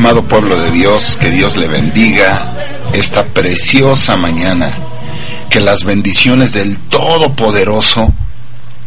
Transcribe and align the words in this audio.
Amado 0.00 0.22
pueblo 0.22 0.58
de 0.58 0.70
Dios, 0.70 1.18
que 1.20 1.30
Dios 1.30 1.58
le 1.58 1.68
bendiga 1.68 2.54
esta 2.94 3.22
preciosa 3.22 4.16
mañana. 4.16 4.72
Que 5.50 5.60
las 5.60 5.84
bendiciones 5.84 6.54
del 6.54 6.78
Todopoderoso 6.78 8.10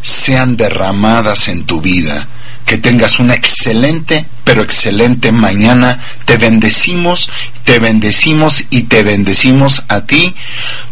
sean 0.02 0.58
derramadas 0.58 1.50
en 1.50 1.66
tu 1.66 1.82
vida. 1.82 2.28
Que 2.66 2.80
tengas 2.80 3.20
una 3.20 3.36
excelente, 3.36 4.26
pero 4.44 4.64
excelente 4.64 5.32
mañana. 5.32 6.00
Te 6.26 6.38
bendecimos, 6.38 7.30
te 7.64 7.78
bendecimos 7.78 8.64
y 8.72 8.82
te 8.86 9.04
bendecimos 9.04 9.84
a 9.90 10.08
ti, 10.08 10.34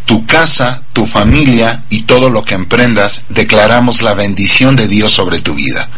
tu 0.05 0.27
casa, 0.27 0.84
tu 0.94 1.08
familia 1.08 1.82
y 1.90 2.04
todo 2.04 2.30
lo 2.30 2.46
que 2.46 2.54
emprendas. 2.54 3.24
Declaramos 3.30 4.04
la 4.04 4.13
bendición 4.13 4.76
de 4.76 4.88
Dios 4.88 5.13
sobre 5.13 5.40
tu 5.40 5.55
vida. 5.55 5.90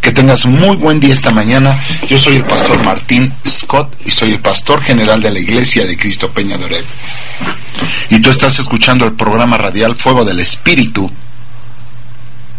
Que 0.00 0.12
tengas 0.12 0.46
muy 0.46 0.76
buen 0.76 0.98
día 0.98 1.12
esta 1.12 1.30
mañana. 1.30 1.78
Yo 2.08 2.16
soy 2.16 2.36
el 2.36 2.44
pastor 2.44 2.82
Martín 2.82 3.32
Scott 3.46 3.94
y 4.04 4.10
soy 4.10 4.32
el 4.32 4.40
pastor 4.40 4.80
general 4.82 5.20
de 5.20 5.30
la 5.30 5.38
Iglesia 5.38 5.84
de 5.86 5.96
Cristo 5.96 6.30
Peña 6.30 6.56
de. 6.56 6.82
Y 8.08 8.20
tú 8.20 8.30
estás 8.30 8.58
escuchando 8.58 9.04
el 9.04 9.12
programa 9.12 9.58
radial 9.58 9.94
Fuego 9.96 10.24
del 10.24 10.40
Espíritu, 10.40 11.10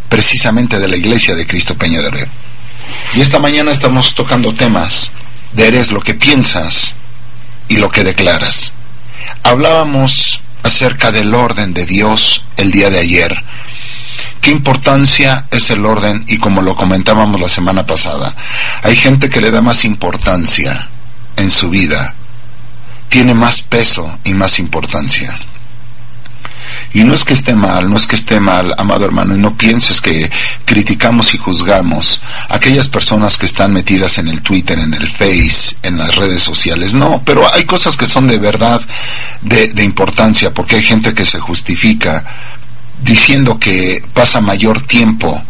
precisamente 0.08 0.78
de 0.78 0.88
la 0.88 0.95
Iglesia 0.95 1.34
de 1.34 1.47
Cristo 1.47 1.75
Peña 1.75 2.02
de. 2.02 2.28
Y 3.16 3.22
esta 3.22 3.39
mañana 3.39 3.72
estamos 3.72 4.14
tocando 4.14 4.53
temas 4.53 5.12
de 5.53 5.67
eres 5.67 5.92
lo 5.92 6.02
que 6.02 6.14
piensas 6.14 6.94
y 7.67 7.78
lo 7.78 7.89
que 7.89 8.03
declaras. 8.03 8.73
Hablábamos 9.44 10.42
acerca 10.62 11.12
del 11.12 11.34
orden 11.34 11.73
de 11.73 11.88
Dios 11.88 12.44
el 12.58 12.72
día 12.72 12.92
de 12.92 13.00
ayer 13.00 13.44
¿Qué 14.42 14.50
importancia 14.50 15.45
es 15.52 15.70
el 15.70 15.86
orden? 15.86 16.25
Y 16.28 16.39
como 16.39 16.64
lo 16.64 16.75
comentábamos 16.75 17.39
la 17.39 17.47
semana 17.47 17.86
pasada, 17.86 18.36
hay 18.81 18.95
gente 18.95 19.30
que 19.30 19.39
le 19.39 19.52
da 19.52 19.61
más 19.61 19.86
importancia 19.86 20.88
en 21.38 21.52
su 21.52 21.70
vida, 21.70 22.16
tiene 23.08 23.36
más 23.36 23.62
peso 23.62 24.17
y 24.23 24.34
más 24.34 24.58
importancia. 24.58 25.39
Y 26.94 27.03
no 27.03 27.14
es 27.14 27.23
que 27.23 27.34
esté 27.34 27.53
mal, 27.53 27.89
no 27.89 27.97
es 27.97 28.08
que 28.08 28.16
esté 28.16 28.39
mal, 28.39 28.73
amado 28.78 29.06
hermano, 29.06 29.36
y 29.36 29.39
no 29.39 29.53
pienses 29.53 30.02
que 30.02 30.30
criticamos 30.66 31.34
y 31.34 31.38
juzgamos 31.38 32.22
a 32.50 32.56
aquellas 32.56 32.89
personas 32.89 33.38
que 33.38 33.45
están 33.45 33.72
metidas 33.72 34.17
en 34.17 34.28
el 34.28 34.42
Twitter, 34.42 34.80
en 34.80 34.94
el 34.94 35.08
Face, 35.08 35.78
en 35.84 35.97
las 36.00 36.16
redes 36.16 36.42
sociales. 36.42 36.94
No, 36.94 37.22
pero 37.23 37.47
hay 37.53 37.66
cosas 37.66 37.95
que 37.95 38.08
son 38.08 38.28
de 38.28 38.39
verdad 38.39 38.81
de, 39.42 39.72
de 39.72 39.84
importancia, 39.84 40.52
porque 40.53 40.78
hay 40.78 40.84
gente 40.84 41.14
que 41.14 41.25
se 41.25 41.39
justifica 41.39 42.25
diciendo 43.03 43.59
que 43.59 44.03
pasa 44.13 44.41
mayor 44.41 44.81
tiempo 44.81 45.41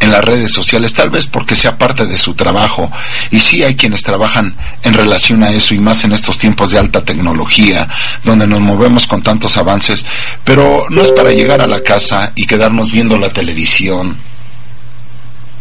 en 0.00 0.10
las 0.10 0.24
redes 0.24 0.52
sociales, 0.52 0.92
tal 0.92 1.10
vez 1.10 1.26
porque 1.26 1.56
sea 1.56 1.78
parte 1.78 2.06
de 2.06 2.18
su 2.18 2.34
trabajo. 2.34 2.90
Y 3.30 3.40
sí 3.40 3.62
hay 3.62 3.74
quienes 3.74 4.02
trabajan 4.02 4.54
en 4.82 4.94
relación 4.94 5.42
a 5.42 5.50
eso 5.50 5.74
y 5.74 5.78
más 5.78 6.04
en 6.04 6.12
estos 6.12 6.38
tiempos 6.38 6.70
de 6.70 6.78
alta 6.78 7.04
tecnología, 7.04 7.88
donde 8.22 8.46
nos 8.46 8.60
movemos 8.60 9.06
con 9.06 9.22
tantos 9.22 9.56
avances, 9.56 10.04
pero 10.44 10.86
no 10.90 11.02
es 11.02 11.10
para 11.12 11.30
llegar 11.30 11.60
a 11.60 11.66
la 11.66 11.82
casa 11.82 12.32
y 12.34 12.46
quedarnos 12.46 12.92
viendo 12.92 13.18
la 13.18 13.30
televisión. 13.30 14.16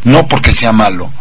No 0.04 0.28
porque 0.28 0.52
sea 0.52 0.74
malo, 0.74 1.12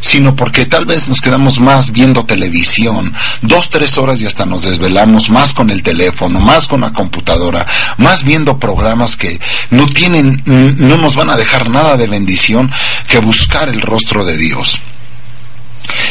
sino 0.00 0.34
porque 0.34 0.66
tal 0.66 0.86
vez 0.86 1.08
nos 1.08 1.20
quedamos 1.20 1.60
más 1.60 1.92
viendo 1.92 2.24
televisión, 2.24 3.12
dos, 3.42 3.70
tres 3.70 3.98
horas 3.98 4.20
y 4.20 4.26
hasta 4.26 4.46
nos 4.46 4.62
desvelamos 4.62 5.30
más 5.30 5.54
con 5.54 5.70
el 5.70 5.82
teléfono, 5.82 6.40
más 6.40 6.68
con 6.68 6.82
la 6.82 6.92
computadora, 6.92 7.66
más 7.98 8.24
viendo 8.24 8.58
programas 8.58 9.16
que 9.16 9.40
no 9.70 9.88
tienen, 9.88 10.42
no 10.44 10.96
nos 10.96 11.16
van 11.16 11.30
a 11.30 11.36
dejar 11.36 11.70
nada 11.70 11.96
de 11.96 12.06
bendición 12.06 12.70
que 13.08 13.18
buscar 13.18 13.68
el 13.68 13.80
rostro 13.80 14.24
de 14.24 14.36
Dios. 14.36 14.80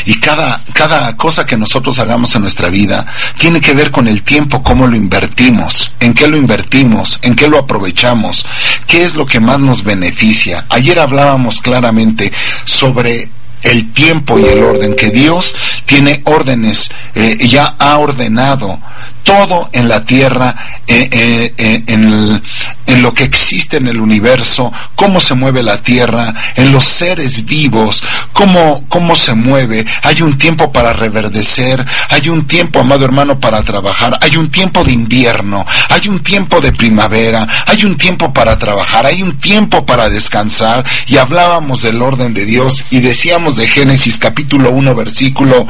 Y 0.05 0.19
cada, 0.19 0.61
cada 0.73 1.15
cosa 1.15 1.45
que 1.45 1.57
nosotros 1.57 1.97
hagamos 1.99 2.35
en 2.35 2.41
nuestra 2.41 2.69
vida 2.69 3.05
tiene 3.37 3.61
que 3.61 3.73
ver 3.73 3.91
con 3.91 4.07
el 4.07 4.23
tiempo, 4.23 4.63
cómo 4.63 4.87
lo 4.87 4.95
invertimos, 4.95 5.91
en 5.99 6.13
qué 6.13 6.27
lo 6.27 6.37
invertimos, 6.37 7.19
en 7.21 7.35
qué 7.35 7.47
lo 7.47 7.57
aprovechamos, 7.57 8.45
qué 8.87 9.03
es 9.03 9.15
lo 9.15 9.25
que 9.25 9.39
más 9.39 9.59
nos 9.59 9.83
beneficia. 9.83 10.65
Ayer 10.69 10.99
hablábamos 10.99 11.61
claramente 11.61 12.31
sobre 12.65 13.29
el 13.63 13.91
tiempo 13.93 14.39
y 14.39 14.45
el 14.45 14.63
orden, 14.63 14.95
que 14.95 15.09
Dios 15.09 15.55
tiene 15.85 16.21
órdenes, 16.25 16.89
eh, 17.15 17.37
ya 17.47 17.75
ha 17.79 17.97
ordenado 17.97 18.79
todo 19.23 19.69
en 19.71 19.87
la 19.87 20.03
tierra, 20.05 20.55
eh, 20.87 21.09
eh, 21.57 21.83
en, 21.87 22.41
en, 22.85 23.01
lo 23.01 23.13
que 23.13 23.23
existe 23.23 23.77
en 23.77 23.87
el 23.87 23.99
universo, 23.99 24.71
cómo 24.95 25.19
se 25.19 25.33
mueve 25.33 25.63
la 25.63 25.81
tierra, 25.81 26.33
en 26.55 26.71
los 26.71 26.85
seres 26.85 27.45
vivos, 27.45 28.03
cómo, 28.33 28.85
cómo 28.89 29.15
se 29.15 29.33
mueve. 29.33 29.85
Hay 30.03 30.21
un 30.21 30.37
tiempo 30.37 30.71
para 30.71 30.93
reverdecer, 30.93 31.85
hay 32.09 32.29
un 32.29 32.45
tiempo, 32.45 32.79
amado 32.79 33.05
hermano, 33.05 33.39
para 33.39 33.63
trabajar, 33.63 34.17
hay 34.21 34.37
un 34.37 34.49
tiempo 34.51 34.83
de 34.83 34.91
invierno, 34.91 35.65
hay 35.89 36.07
un 36.07 36.19
tiempo 36.19 36.61
de 36.61 36.71
primavera, 36.71 37.47
hay 37.65 37.85
un 37.85 37.97
tiempo 37.97 38.31
para 38.33 38.57
trabajar, 38.57 39.05
hay 39.05 39.23
un 39.23 39.37
tiempo 39.39 39.85
para 39.85 40.09
descansar. 40.09 40.85
Y 41.07 41.17
hablábamos 41.17 41.81
del 41.81 42.01
orden 42.01 42.33
de 42.33 42.45
Dios 42.45 42.85
y 42.89 42.99
decíamos 42.99 43.55
de 43.55 43.67
Génesis 43.67 44.19
capítulo 44.19 44.71
1 44.71 44.95
versículo 44.95 45.67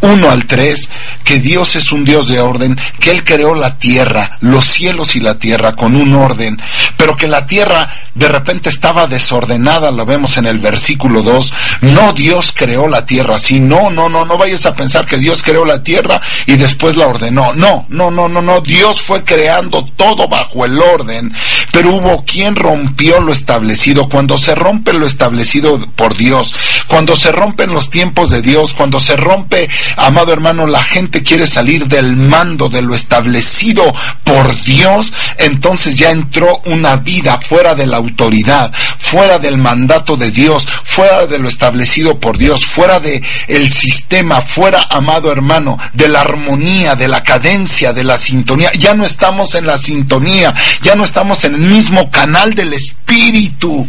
1 0.00 0.30
al 0.30 0.46
3 0.46 0.88
que 1.24 1.38
Dios 1.38 1.76
es 1.76 1.92
un 1.92 2.04
Dios 2.04 2.28
de 2.28 2.40
orden, 2.40 2.78
que 2.98 3.10
Él 3.10 3.24
creó 3.24 3.54
la 3.54 3.78
tierra, 3.78 4.38
los 4.40 4.64
cielos 4.64 5.16
y 5.16 5.20
la 5.20 5.38
tierra 5.38 5.74
con 5.74 5.96
un 5.96 6.14
orden, 6.14 6.60
pero 6.96 7.16
que 7.16 7.28
la 7.28 7.46
tierra 7.46 7.88
de 8.14 8.28
repente 8.28 8.68
estaba 8.68 9.06
desordenada, 9.06 9.90
lo 9.90 10.04
vemos 10.04 10.36
en 10.36 10.46
el 10.46 10.58
versículo 10.58 11.22
2, 11.22 11.52
no 11.82 12.12
Dios 12.12 12.52
creó 12.54 12.88
la 12.88 13.06
tierra 13.06 13.36
así, 13.36 13.58
no, 13.58 13.90
no, 13.90 14.08
no, 14.08 14.24
no 14.24 14.36
vayas 14.36 14.66
a 14.66 14.74
pensar 14.74 15.06
que 15.06 15.16
Dios 15.16 15.42
creó 15.42 15.64
la 15.64 15.82
tierra 15.82 16.20
y 16.46 16.56
después 16.56 16.96
la 16.96 17.06
ordenó, 17.06 17.54
no, 17.54 17.86
no, 17.88 18.10
no, 18.10 18.28
no, 18.28 18.42
no, 18.42 18.60
Dios 18.60 19.00
fue 19.00 19.24
creando 19.24 19.88
todo 19.96 20.28
bajo 20.28 20.64
el 20.66 20.78
orden, 20.78 21.32
pero 21.72 21.94
hubo 21.94 22.24
quien 22.24 22.54
rompió 22.54 23.20
lo 23.20 23.32
establecido, 23.32 24.08
cuando 24.08 24.36
se 24.36 24.54
rompe 24.54 24.92
lo 24.92 25.06
establecido 25.06 25.80
por 25.96 26.16
Dios, 26.16 26.54
cuando 26.88 27.16
se 27.16 27.32
rompen 27.32 27.72
los 27.72 27.88
tiempos 27.88 28.28
de 28.28 28.42
Dios, 28.42 28.74
cuando 28.74 29.00
se 29.00 29.16
rompe, 29.16 29.70
amado 29.96 30.32
hermano, 30.32 30.66
la 30.66 30.82
gente 30.82 31.22
quiere 31.22 31.46
salir 31.46 31.86
del 31.86 32.16
mando 32.16 32.68
de 32.68 32.82
lo 32.82 32.94
establecido 32.94 33.94
por 34.24 34.60
Dios, 34.62 35.14
entonces 35.38 35.96
ya 35.96 36.10
entró 36.10 36.60
una 36.66 36.96
vida 36.96 37.40
fuera 37.40 37.74
de 37.74 37.86
la 37.86 38.01
autoridad, 38.02 38.72
fuera 38.98 39.38
del 39.38 39.56
mandato 39.56 40.16
de 40.16 40.30
Dios, 40.30 40.66
fuera 40.84 41.26
de 41.26 41.38
lo 41.38 41.48
establecido 41.48 42.18
por 42.18 42.38
Dios, 42.38 42.64
fuera 42.64 43.00
de 43.00 43.22
el 43.48 43.70
sistema, 43.72 44.42
fuera, 44.42 44.86
amado 44.90 45.32
hermano, 45.32 45.78
de 45.92 46.08
la 46.08 46.20
armonía, 46.20 46.94
de 46.94 47.08
la 47.08 47.22
cadencia, 47.22 47.92
de 47.92 48.04
la 48.04 48.18
sintonía. 48.18 48.72
Ya 48.72 48.94
no 48.94 49.04
estamos 49.04 49.54
en 49.54 49.66
la 49.66 49.78
sintonía, 49.78 50.54
ya 50.82 50.94
no 50.94 51.04
estamos 51.04 51.44
en 51.44 51.54
el 51.54 51.60
mismo 51.60 52.10
canal 52.10 52.54
del 52.54 52.72
espíritu. 52.72 53.88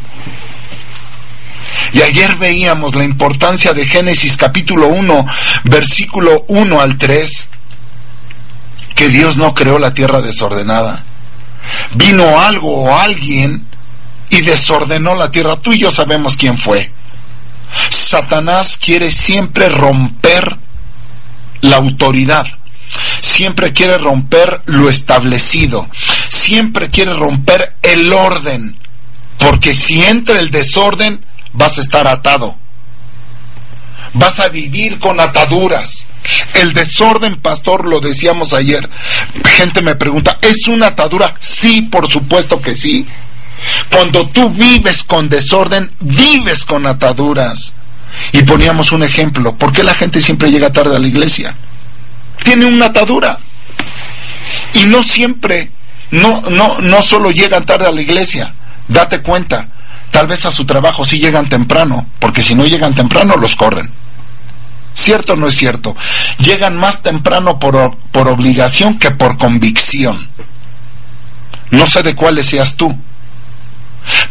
Y 1.92 2.02
ayer 2.02 2.36
veíamos 2.36 2.96
la 2.96 3.04
importancia 3.04 3.74
de 3.74 3.86
Génesis 3.86 4.38
capítulo 4.38 4.88
1, 4.88 5.26
versículo 5.64 6.46
1 6.48 6.82
al 6.82 6.98
3, 6.98 7.48
que 8.96 9.10
Dios 9.10 9.38
no 9.38 9.54
creó 9.54 9.80
la 9.80 9.94
tierra 9.94 10.22
desordenada. 10.22 11.04
Vino 11.94 12.40
algo 12.40 12.84
o 12.84 12.98
alguien 12.98 13.66
y 14.34 14.42
desordenó 14.42 15.16
la 15.16 15.32
tierra. 15.32 15.58
Tú 15.58 15.74
y 15.74 15.80
yo 15.80 15.92
sabemos 15.92 16.38
quién 16.38 16.58
fue. 16.58 16.92
Satanás 17.90 18.78
quiere 18.78 19.12
siempre 19.12 19.70
romper 19.70 20.58
la 21.62 21.78
autoridad. 21.78 22.46
Siempre 23.22 23.74
quiere 23.74 23.98
romper 23.98 24.62
lo 24.66 24.90
establecido. 24.90 25.88
Siempre 26.30 26.90
quiere 26.90 27.14
romper 27.14 27.76
el 27.82 28.12
orden. 28.12 28.78
Porque 29.38 29.76
si 29.76 30.02
entra 30.04 30.40
el 30.40 30.52
desorden, 30.52 31.24
vas 31.54 31.78
a 31.78 31.82
estar 31.82 32.08
atado. 32.08 32.56
Vas 34.14 34.40
a 34.40 34.50
vivir 34.50 35.00
con 35.00 35.20
ataduras. 35.20 36.06
El 36.54 36.74
desorden, 36.74 37.40
pastor, 37.40 37.86
lo 37.86 38.00
decíamos 38.00 38.54
ayer. 38.54 38.90
Gente 39.58 39.82
me 39.82 39.96
pregunta, 39.96 40.38
¿es 40.42 40.68
una 40.68 40.88
atadura? 40.88 41.36
Sí, 41.40 41.82
por 41.82 42.10
supuesto 42.10 42.62
que 42.62 42.76
sí. 42.76 43.08
Cuando 43.92 44.28
tú 44.30 44.50
vives 44.50 45.04
con 45.04 45.30
desorden, 45.30 45.92
vives 46.00 46.66
con 46.66 46.86
ataduras. 46.86 47.74
Y 48.32 48.44
poníamos 48.44 48.92
un 48.92 49.04
ejemplo. 49.04 49.56
¿Por 49.56 49.72
qué 49.72 49.84
la 49.84 49.94
gente 49.94 50.22
siempre 50.22 50.52
llega 50.52 50.72
tarde 50.72 50.96
a 50.96 51.00
la 51.00 51.08
iglesia? 51.08 51.56
Tiene 52.44 52.66
una 52.66 52.88
atadura. 52.88 53.38
Y 54.74 54.86
no 54.86 55.04
siempre, 55.04 55.72
no, 56.12 56.42
no, 56.50 56.80
no 56.82 57.02
solo 57.02 57.32
llegan 57.32 57.66
tarde 57.66 57.88
a 57.88 57.92
la 57.92 58.02
iglesia. 58.02 58.54
Date 58.88 59.22
cuenta, 59.22 59.68
tal 60.12 60.28
vez 60.28 60.46
a 60.46 60.52
su 60.52 60.66
trabajo 60.66 61.06
sí 61.06 61.20
llegan 61.20 61.50
temprano, 61.50 62.08
porque 62.20 62.42
si 62.42 62.56
no 62.56 62.66
llegan 62.66 62.96
temprano 62.96 63.36
los 63.36 63.56
corren. 63.56 63.90
¿Cierto 64.94 65.34
o 65.34 65.36
no 65.36 65.48
es 65.48 65.56
cierto? 65.56 65.96
Llegan 66.38 66.78
más 66.78 67.02
temprano 67.02 67.58
por, 67.58 67.98
por 68.12 68.28
obligación 68.28 69.00
que 69.00 69.12
por 69.12 69.38
convicción. 69.38 70.28
No 71.72 71.88
sé 71.88 72.04
de 72.04 72.16
cuáles 72.16 72.48
seas 72.48 72.76
tú. 72.76 72.96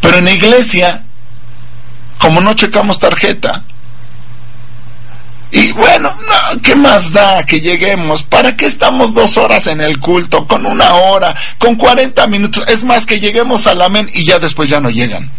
Pero 0.00 0.18
en 0.18 0.24
la 0.26 0.32
iglesia, 0.32 1.02
como 2.18 2.40
no 2.40 2.54
checamos 2.54 2.98
tarjeta, 2.98 3.62
y 5.52 5.70
bueno, 5.72 6.16
¿qué 6.62 6.74
más 6.74 7.12
da 7.12 7.44
que 7.44 7.60
lleguemos? 7.60 8.22
¿Para 8.22 8.56
qué 8.56 8.64
estamos 8.64 9.12
dos 9.12 9.36
horas 9.36 9.66
en 9.66 9.82
el 9.82 10.00
culto? 10.00 10.46
Con 10.46 10.64
una 10.64 10.94
hora, 10.94 11.36
con 11.58 11.76
40 11.76 12.26
minutos. 12.26 12.64
Es 12.68 12.82
más 12.84 13.04
que 13.04 13.20
lleguemos 13.20 13.66
al 13.66 13.82
amén 13.82 14.08
y 14.14 14.24
ya 14.24 14.38
después 14.38 14.70
ya 14.70 14.80
no 14.80 14.88
llegan. 14.88 15.30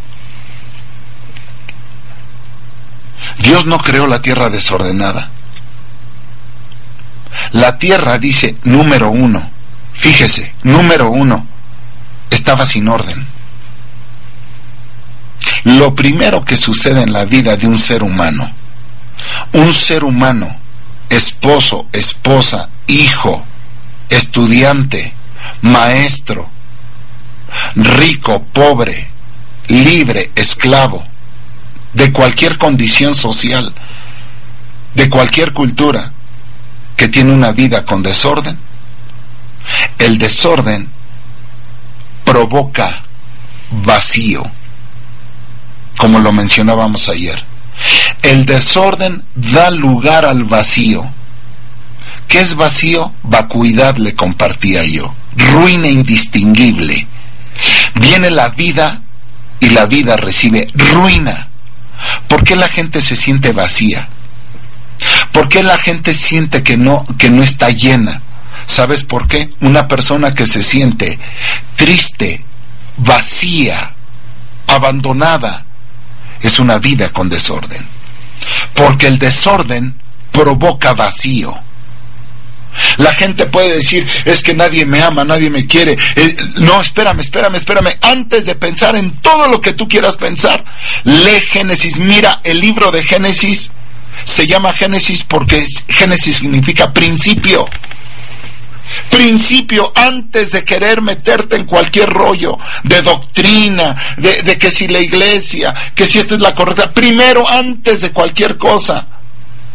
Dios 3.39 3.65
no 3.65 3.79
creó 3.79 4.05
la 4.05 4.21
tierra 4.21 4.51
desordenada. 4.51 5.29
La 7.51 7.79
tierra 7.79 8.19
dice 8.19 8.55
número 8.63 9.09
uno. 9.09 9.49
Fíjese, 9.93 10.53
número 10.61 11.09
uno. 11.09 11.47
Estaba 12.29 12.67
sin 12.67 12.87
orden. 12.87 13.32
Lo 15.63 15.95
primero 15.95 16.43
que 16.43 16.57
sucede 16.57 17.01
en 17.01 17.13
la 17.13 17.25
vida 17.25 17.55
de 17.55 17.67
un 17.67 17.77
ser 17.77 18.03
humano. 18.03 18.49
Un 19.53 19.73
ser 19.73 20.03
humano, 20.03 20.53
esposo, 21.09 21.87
esposa, 21.93 22.69
hijo, 22.87 23.43
estudiante, 24.09 25.13
maestro, 25.61 26.49
rico, 27.75 28.43
pobre, 28.51 29.07
libre, 29.67 30.31
esclavo, 30.35 31.05
de 31.93 32.11
cualquier 32.11 32.57
condición 32.57 33.15
social, 33.15 33.73
de 34.95 35.09
cualquier 35.09 35.53
cultura 35.53 36.11
que 36.97 37.07
tiene 37.07 37.33
una 37.33 37.51
vida 37.51 37.85
con 37.85 38.03
desorden, 38.03 38.57
el 39.99 40.17
desorden 40.17 40.89
provoca 42.23 43.03
vacío, 43.71 44.49
como 45.97 46.19
lo 46.19 46.31
mencionábamos 46.31 47.09
ayer. 47.09 47.43
El 48.21 48.45
desorden 48.45 49.23
da 49.35 49.69
lugar 49.69 50.25
al 50.25 50.43
vacío. 50.43 51.05
¿Qué 52.27 52.41
es 52.41 52.55
vacío? 52.55 53.11
Vacuidad 53.23 53.97
le 53.97 54.15
compartía 54.15 54.83
yo. 54.83 55.13
Ruina 55.35 55.87
indistinguible. 55.87 57.07
Viene 57.95 58.31
la 58.31 58.49
vida 58.49 59.01
y 59.59 59.69
la 59.69 59.85
vida 59.85 60.17
recibe 60.17 60.67
ruina. 60.73 61.49
¿Por 62.27 62.43
qué 62.43 62.55
la 62.55 62.69
gente 62.69 63.01
se 63.01 63.15
siente 63.15 63.51
vacía? 63.51 64.07
¿Por 65.31 65.49
qué 65.49 65.63
la 65.63 65.77
gente 65.77 66.13
siente 66.13 66.63
que 66.63 66.77
no, 66.77 67.05
que 67.17 67.29
no 67.29 67.43
está 67.43 67.69
llena? 67.69 68.21
¿Sabes 68.65 69.03
por 69.03 69.27
qué? 69.27 69.51
Una 69.61 69.87
persona 69.87 70.33
que 70.33 70.47
se 70.47 70.63
siente 70.63 71.19
triste, 71.75 72.43
vacía, 72.97 73.91
abandonada, 74.67 75.62
es 76.43 76.59
una 76.59 76.77
vida 76.77 77.09
con 77.09 77.29
desorden. 77.29 77.83
Porque 78.73 79.07
el 79.07 79.17
desorden 79.17 79.95
provoca 80.31 80.93
vacío. 80.93 81.57
La 82.97 83.13
gente 83.13 83.45
puede 83.45 83.75
decir, 83.75 84.07
es 84.25 84.43
que 84.43 84.53
nadie 84.53 84.85
me 84.85 85.01
ama, 85.01 85.23
nadie 85.23 85.49
me 85.49 85.65
quiere. 85.65 85.97
Eh, 86.15 86.35
no, 86.55 86.81
espérame, 86.81 87.19
espérame, 87.21 87.55
espérame. 87.55 87.97
Antes 88.01 88.45
de 88.45 88.55
pensar 88.55 88.95
en 88.95 89.11
todo 89.17 89.47
lo 89.47 89.61
que 89.61 89.73
tú 89.73 89.87
quieras 89.87 90.17
pensar, 90.17 90.63
lee 91.03 91.41
Génesis. 91.49 91.97
Mira, 91.97 92.41
el 92.43 92.59
libro 92.59 92.91
de 92.91 93.03
Génesis 93.03 93.71
se 94.25 94.47
llama 94.47 94.73
Génesis 94.73 95.23
porque 95.23 95.65
Génesis 95.87 96.37
significa 96.37 96.93
principio 96.93 97.67
principio 99.13 99.91
antes 99.95 100.51
de 100.51 100.65
querer 100.65 101.01
meterte 101.01 101.55
en 101.55 101.65
cualquier 101.65 102.09
rollo 102.09 102.57
de 102.83 103.01
doctrina, 103.01 103.95
de, 104.17 104.57
que 104.57 104.71
si 104.71 104.87
la 104.87 104.99
iglesia, 104.99 105.73
que 105.93 106.05
si 106.05 106.19
esta 106.19 106.33
es 106.33 106.41
la 106.41 106.55
correcta, 106.55 106.91
primero 106.91 107.47
antes 107.47 108.01
de 108.01 108.11
cualquier 108.11 108.57
cosa 108.57 109.07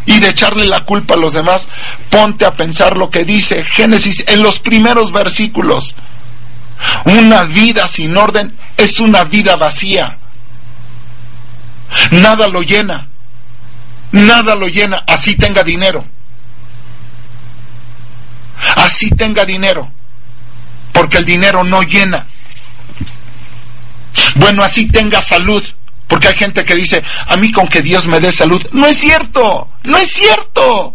y 0.06 0.18
de 0.18 0.30
echarle 0.30 0.64
la 0.66 0.84
culpa 0.84 1.14
a 1.14 1.18
los 1.18 1.34
demás, 1.34 1.68
ponte 2.10 2.44
a 2.44 2.56
pensar 2.56 2.96
lo 2.96 3.10
que 3.10 3.24
dice 3.24 3.64
Génesis 3.64 4.24
en 4.26 4.42
los 4.42 4.58
primeros 4.58 5.12
versículos. 5.12 5.94
Una 7.04 7.44
vida 7.44 7.86
sin 7.88 8.16
orden 8.16 8.56
es 8.76 9.00
una 9.00 9.24
vida 9.24 9.56
vacía. 9.56 10.18
Nada 12.10 12.48
lo 12.48 12.62
llena. 12.62 13.08
Nada 14.10 14.54
lo 14.54 14.68
llena, 14.68 15.04
así 15.06 15.36
tenga 15.36 15.62
dinero 15.62 16.04
así 18.76 19.10
tenga 19.10 19.44
dinero, 19.44 19.90
porque 20.92 21.18
el 21.18 21.24
dinero 21.24 21.64
no 21.64 21.82
llena. 21.82 22.26
Bueno, 24.36 24.62
así 24.62 24.86
tenga 24.86 25.22
salud, 25.22 25.62
porque 26.06 26.28
hay 26.28 26.34
gente 26.34 26.64
que 26.64 26.74
dice, 26.74 27.02
a 27.26 27.36
mí 27.36 27.52
con 27.52 27.68
que 27.68 27.82
Dios 27.82 28.06
me 28.06 28.20
dé 28.20 28.32
salud. 28.32 28.64
No 28.72 28.86
es 28.86 28.96
cierto, 28.96 29.68
no 29.84 29.98
es 29.98 30.10
cierto. 30.10 30.94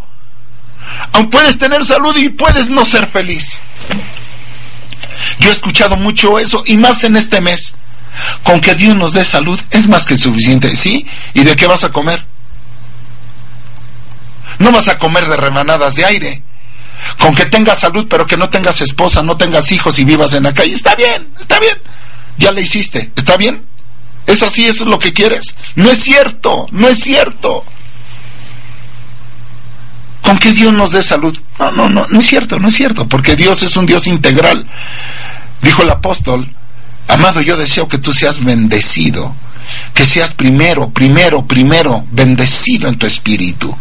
Aún 1.13 1.29
puedes 1.29 1.57
tener 1.57 1.83
salud 1.85 2.15
y 2.17 2.29
puedes 2.29 2.69
no 2.69 2.85
ser 2.85 3.07
feliz. 3.07 3.59
Yo 5.39 5.49
he 5.49 5.53
escuchado 5.53 5.95
mucho 5.95 6.39
eso 6.39 6.63
y 6.65 6.77
más 6.77 7.03
en 7.03 7.15
este 7.15 7.41
mes. 7.41 7.75
Con 8.43 8.61
que 8.61 8.75
Dios 8.75 8.95
nos 8.95 9.13
dé 9.13 9.23
salud 9.23 9.59
es 9.71 9.87
más 9.87 10.05
que 10.05 10.17
suficiente, 10.17 10.75
¿sí? 10.75 11.07
¿Y 11.33 11.43
de 11.43 11.55
qué 11.55 11.65
vas 11.65 11.83
a 11.83 11.91
comer? 11.91 12.23
No 14.59 14.71
vas 14.71 14.87
a 14.87 14.99
comer 14.99 15.27
de 15.27 15.35
remanadas 15.35 15.95
de 15.95 16.05
aire. 16.05 16.43
Con 17.19 17.35
que 17.35 17.45
tengas 17.45 17.79
salud, 17.79 18.07
pero 18.09 18.25
que 18.25 18.37
no 18.37 18.49
tengas 18.49 18.81
esposa, 18.81 19.21
no 19.21 19.37
tengas 19.37 19.71
hijos 19.71 19.99
y 19.99 20.03
vivas 20.03 20.33
en 20.33 20.43
la 20.43 20.53
calle. 20.53 20.73
Está 20.73 20.95
bien, 20.95 21.27
está 21.39 21.59
bien. 21.59 21.77
Ya 22.37 22.51
le 22.51 22.61
hiciste. 22.61 23.11
¿Está 23.15 23.37
bien? 23.37 23.63
¿Es 24.27 24.41
así? 24.43 24.65
¿Eso 24.65 24.83
es 24.83 24.89
lo 24.89 24.99
que 24.99 25.13
quieres? 25.13 25.55
No 25.75 25.91
es 25.91 25.99
cierto, 25.99 26.67
no 26.71 26.87
es 26.87 26.99
cierto. 26.99 27.63
Con 30.21 30.37
que 30.39 30.53
Dios 30.53 30.73
nos 30.73 30.91
dé 30.91 31.03
salud. 31.03 31.37
No, 31.59 31.71
no, 31.71 31.89
no, 31.89 32.07
no 32.09 32.19
es 32.19 32.25
cierto, 32.25 32.59
no 32.59 32.69
es 32.69 32.75
cierto, 32.75 33.07
porque 33.07 33.35
Dios 33.35 33.61
es 33.63 33.75
un 33.75 33.85
Dios 33.85 34.07
integral. 34.07 34.65
Dijo 35.61 35.83
el 35.83 35.89
apóstol, 35.89 36.49
amado, 37.07 37.41
yo 37.41 37.57
deseo 37.57 37.87
que 37.87 37.97
tú 37.97 38.11
seas 38.11 38.43
bendecido, 38.43 39.35
que 39.93 40.05
seas 40.05 40.33
primero, 40.33 40.89
primero, 40.89 41.45
primero, 41.45 42.05
bendecido 42.11 42.89
en 42.89 42.97
tu 42.97 43.05
espíritu 43.05 43.75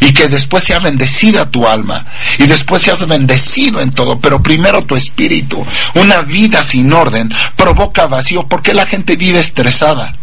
y 0.00 0.12
que 0.12 0.28
después 0.28 0.64
sea 0.64 0.78
bendecida 0.78 1.50
tu 1.50 1.66
alma 1.66 2.04
y 2.38 2.46
después 2.46 2.82
seas 2.82 3.06
bendecido 3.06 3.80
en 3.80 3.92
todo, 3.92 4.18
pero 4.18 4.42
primero 4.42 4.84
tu 4.84 4.96
espíritu. 4.96 5.64
Una 5.94 6.22
vida 6.22 6.62
sin 6.62 6.92
orden 6.92 7.32
provoca 7.56 8.06
vacío. 8.06 8.46
¿Por 8.46 8.62
qué 8.62 8.74
la 8.74 8.86
gente 8.86 9.16
vive 9.16 9.40
estresada? 9.40 10.14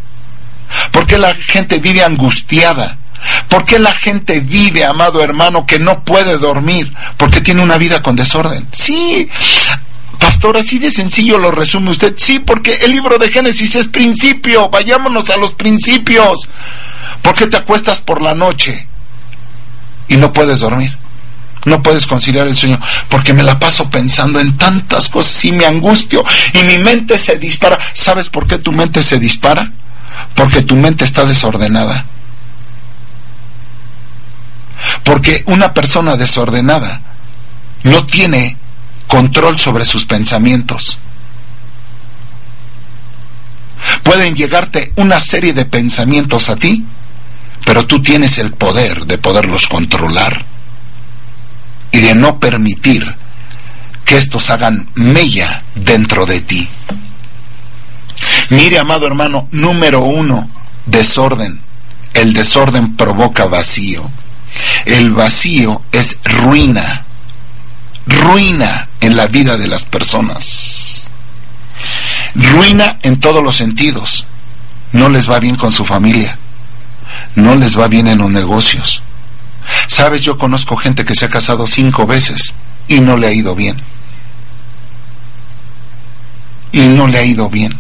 ¿Por 0.91 1.05
qué 1.05 1.17
la 1.17 1.33
gente 1.33 1.79
vive 1.79 2.03
angustiada? 2.03 2.97
¿Por 3.47 3.65
qué 3.65 3.79
la 3.79 3.93
gente 3.93 4.39
vive, 4.39 4.85
amado 4.85 5.23
hermano, 5.23 5.65
que 5.65 5.79
no 5.79 6.03
puede 6.03 6.37
dormir? 6.37 6.93
Porque 7.17 7.41
tiene 7.41 7.63
una 7.63 7.77
vida 7.77 8.01
con 8.01 8.15
desorden. 8.15 8.67
Sí, 8.71 9.29
Pastor, 10.19 10.57
así 10.57 10.79
de 10.79 10.91
sencillo 10.91 11.37
lo 11.37 11.51
resume 11.51 11.91
usted. 11.91 12.15
Sí, 12.17 12.39
porque 12.39 12.73
el 12.81 12.91
libro 12.91 13.17
de 13.17 13.29
Génesis 13.29 13.75
es 13.75 13.87
principio. 13.87 14.69
Vayámonos 14.69 15.29
a 15.29 15.37
los 15.37 15.53
principios. 15.53 16.49
¿Por 17.21 17.35
qué 17.35 17.47
te 17.47 17.57
acuestas 17.57 18.01
por 18.01 18.21
la 18.21 18.33
noche? 18.33 18.86
Y 20.07 20.17
no 20.17 20.33
puedes 20.33 20.59
dormir. 20.59 20.97
No 21.65 21.83
puedes 21.83 22.07
conciliar 22.07 22.47
el 22.47 22.55
sueño 22.55 22.79
porque 23.09 23.33
me 23.33 23.43
la 23.43 23.59
paso 23.59 23.89
pensando 23.89 24.39
en 24.39 24.55
tantas 24.57 25.09
cosas 25.09 25.43
y 25.43 25.51
me 25.51 25.65
angustio 25.65 26.23
y 26.53 26.59
mi 26.59 26.77
mente 26.77 27.19
se 27.19 27.37
dispara. 27.37 27.77
¿Sabes 27.93 28.29
por 28.29 28.47
qué 28.47 28.57
tu 28.57 28.71
mente 28.71 29.03
se 29.03 29.19
dispara? 29.19 29.71
Porque 30.33 30.61
tu 30.61 30.77
mente 30.77 31.03
está 31.03 31.25
desordenada. 31.25 32.05
Porque 35.03 35.43
una 35.47 35.73
persona 35.73 36.15
desordenada 36.15 37.01
no 37.83 38.05
tiene 38.05 38.55
control 39.07 39.59
sobre 39.59 39.83
sus 39.83 40.05
pensamientos. 40.05 40.99
Pueden 44.03 44.35
llegarte 44.35 44.93
una 44.95 45.19
serie 45.19 45.53
de 45.53 45.65
pensamientos 45.65 46.49
a 46.49 46.55
ti 46.55 46.85
pero 47.65 47.85
tú 47.85 48.01
tienes 48.01 48.37
el 48.37 48.51
poder 48.51 49.05
de 49.05 49.17
poderlos 49.17 49.67
controlar 49.67 50.45
y 51.91 51.99
de 51.99 52.15
no 52.15 52.39
permitir 52.39 53.15
que 54.05 54.17
estos 54.17 54.49
hagan 54.49 54.87
mella 54.95 55.63
dentro 55.75 56.25
de 56.25 56.41
ti. 56.41 56.67
Mire, 58.49 58.79
amado 58.79 59.05
hermano, 59.05 59.47
número 59.51 60.01
uno, 60.01 60.49
desorden. 60.85 61.61
el 62.13 62.33
desorden 62.33 62.95
provoca 62.95 63.45
vacío. 63.45 64.09
El 64.85 65.11
vacío 65.11 65.81
es 65.91 66.17
ruina, 66.23 67.03
ruina 68.07 68.87
en 69.01 69.15
la 69.15 69.27
vida 69.27 69.57
de 69.57 69.67
las 69.67 69.83
personas. 69.83 71.07
Ruina 72.33 72.97
en 73.03 73.19
todos 73.19 73.43
los 73.43 73.55
sentidos. 73.57 74.25
No 74.93 75.09
les 75.09 75.29
va 75.29 75.39
bien 75.39 75.57
con 75.57 75.71
su 75.71 75.85
familia. 75.85 76.37
No 77.35 77.55
les 77.55 77.77
va 77.77 77.87
bien 77.87 78.07
en 78.07 78.19
los 78.19 78.29
negocios. 78.29 79.01
Sabes, 79.87 80.21
yo 80.23 80.37
conozco 80.37 80.75
gente 80.75 81.05
que 81.05 81.15
se 81.15 81.25
ha 81.25 81.29
casado 81.29 81.67
cinco 81.67 82.05
veces 82.05 82.53
y 82.87 82.99
no 82.99 83.17
le 83.17 83.27
ha 83.27 83.31
ido 83.31 83.55
bien. 83.55 83.77
Y 86.71 86.81
no 86.81 87.07
le 87.07 87.19
ha 87.19 87.23
ido 87.23 87.49
bien. 87.49 87.73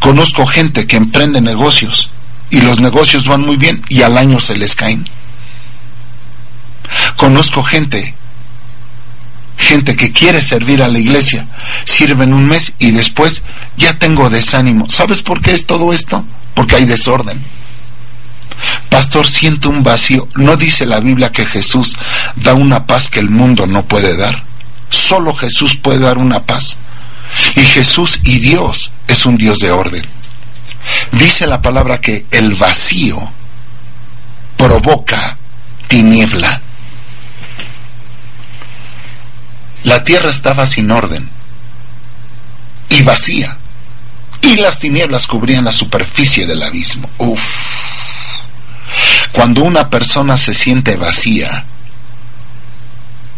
Conozco 0.00 0.46
gente 0.46 0.86
que 0.86 0.96
emprende 0.96 1.40
negocios 1.40 2.10
y 2.50 2.60
los 2.60 2.80
negocios 2.80 3.26
van 3.26 3.40
muy 3.40 3.56
bien 3.56 3.82
y 3.88 4.02
al 4.02 4.18
año 4.18 4.40
se 4.40 4.56
les 4.56 4.76
caen. 4.76 5.04
Conozco 7.16 7.62
gente, 7.62 8.14
gente 9.56 9.96
que 9.96 10.12
quiere 10.12 10.42
servir 10.42 10.82
a 10.82 10.88
la 10.88 10.98
iglesia, 10.98 11.46
sirven 11.84 12.32
un 12.32 12.46
mes 12.46 12.74
y 12.78 12.90
después 12.90 13.42
ya 13.76 13.98
tengo 13.98 14.30
desánimo. 14.30 14.88
¿Sabes 14.90 15.22
por 15.22 15.40
qué 15.40 15.52
es 15.52 15.66
todo 15.66 15.92
esto? 15.92 16.24
Porque 16.54 16.76
hay 16.76 16.84
desorden. 16.84 17.42
Pastor, 18.88 19.26
siento 19.26 19.68
un 19.68 19.82
vacío. 19.82 20.28
¿No 20.36 20.56
dice 20.56 20.86
la 20.86 21.00
Biblia 21.00 21.32
que 21.32 21.46
Jesús 21.46 21.96
da 22.36 22.54
una 22.54 22.86
paz 22.86 23.10
que 23.10 23.18
el 23.18 23.30
mundo 23.30 23.66
no 23.66 23.84
puede 23.84 24.16
dar? 24.16 24.42
Solo 24.88 25.34
Jesús 25.34 25.76
puede 25.76 25.98
dar 25.98 26.18
una 26.18 26.44
paz. 26.44 26.76
Y 27.56 27.60
Jesús 27.60 28.20
y 28.22 28.38
Dios 28.38 28.90
es 29.08 29.26
un 29.26 29.36
Dios 29.36 29.58
de 29.58 29.72
orden. 29.72 30.04
Dice 31.12 31.46
la 31.46 31.60
palabra 31.60 32.00
que 32.00 32.26
el 32.30 32.54
vacío 32.54 33.30
provoca 34.56 35.36
tiniebla. 35.88 36.60
La 39.82 40.04
tierra 40.04 40.30
estaba 40.30 40.66
sin 40.66 40.90
orden 40.90 41.28
y 42.88 43.02
vacía, 43.02 43.58
y 44.44 44.56
las 44.56 44.78
tinieblas 44.78 45.26
cubrían 45.26 45.64
la 45.64 45.72
superficie 45.72 46.46
del 46.46 46.62
abismo. 46.62 47.08
Uf. 47.18 47.40
Cuando 49.32 49.62
una 49.64 49.88
persona 49.88 50.36
se 50.36 50.54
siente 50.54 50.96
vacía, 50.96 51.64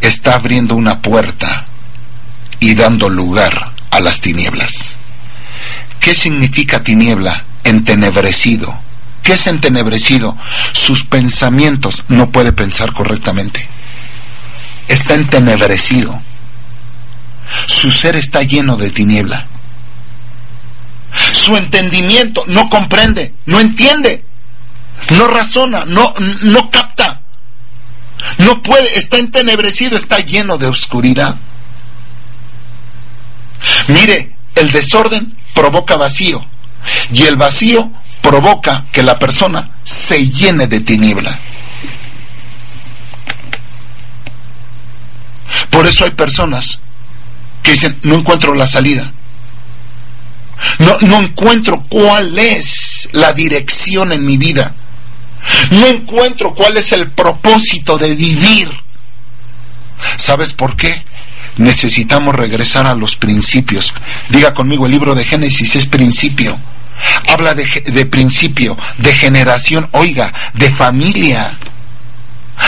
está 0.01 0.35
abriendo 0.35 0.75
una 0.75 1.01
puerta 1.01 1.65
y 2.61 2.75
dando 2.75 3.09
lugar 3.09 3.73
a 3.91 4.01
las 4.01 4.21
tinieblas. 4.21 4.97
¿Qué 6.01 6.15
significa 6.15 6.83
tiniebla? 6.83 7.45
Entenebrecido. 7.65 8.79
¿Qué 9.23 9.33
es 9.33 9.47
entenebrecido? 9.47 10.37
Sus 10.73 11.03
pensamientos 11.03 12.05
no 12.09 12.31
puede 12.31 12.53
pensar 12.53 12.93
correctamente. 12.93 13.67
Está 14.89 15.15
entenebrecido. 15.15 16.21
Su 17.67 17.91
ser 17.91 18.17
está 18.17 18.43
lleno 18.43 18.77
de 18.77 18.91
tiniebla. 18.91 19.47
Su 21.33 21.57
entendimiento 21.57 22.45
no 22.47 22.69
comprende, 22.69 23.35
no 23.47 23.61
entiende, 23.61 24.25
no 25.11 25.29
razona, 25.29 25.85
no, 25.87 26.15
no 26.43 26.71
capta. 26.71 27.21
No 28.39 28.63
puede, 28.63 28.99
está 28.99 29.19
entenebrecido, 29.19 29.97
está 29.97 30.19
lleno 30.19 30.59
de 30.59 30.67
oscuridad. 30.67 31.37
Mire, 33.89 34.35
el 34.55 34.71
desorden 34.71 35.37
provoca 35.55 35.97
vacío 35.97 36.45
y 37.13 37.23
el 37.23 37.37
vacío 37.37 37.91
provoca 38.21 38.85
que 38.93 39.03
la 39.03 39.19
persona 39.19 39.71
se 39.85 40.29
llene 40.29 40.67
de 40.67 40.81
tiniebla. 40.81 41.39
Por 45.71 45.87
eso 45.87 46.05
hay 46.05 46.11
personas 46.11 46.79
que 47.63 47.73
dicen, 47.73 47.99
no 48.03 48.17
encuentro 48.17 48.55
la 48.55 48.67
salida. 48.67 49.13
No, 50.79 50.99
no 51.01 51.23
encuentro 51.23 51.85
cuál 51.89 52.39
es 52.39 53.09
la 53.13 53.33
dirección 53.33 54.13
en 54.13 54.25
mi 54.25 54.37
vida. 54.37 54.75
No 55.71 55.87
encuentro 55.87 56.55
cuál 56.55 56.77
es 56.77 56.93
el 56.93 57.11
propósito 57.11 57.99
de 57.99 58.15
vivir. 58.15 58.71
¿Sabes 60.17 60.53
por 60.53 60.77
qué? 60.77 61.05
necesitamos 61.59 62.35
regresar 62.35 62.87
a 62.87 62.95
los 62.95 63.17
principios. 63.17 63.93
Diga 64.29 64.55
conmigo, 64.55 64.87
el 64.87 64.93
libro 64.93 65.15
de 65.15 65.25
Génesis 65.25 65.77
es 65.77 65.87
principio. 65.87 66.57
Habla 67.29 67.55
de, 67.55 67.65
de 67.65 68.07
principio, 68.07 68.77
de 68.99 69.13
generación, 69.13 69.89
oiga, 69.93 70.33
de 70.55 70.71
familia. 70.71 71.57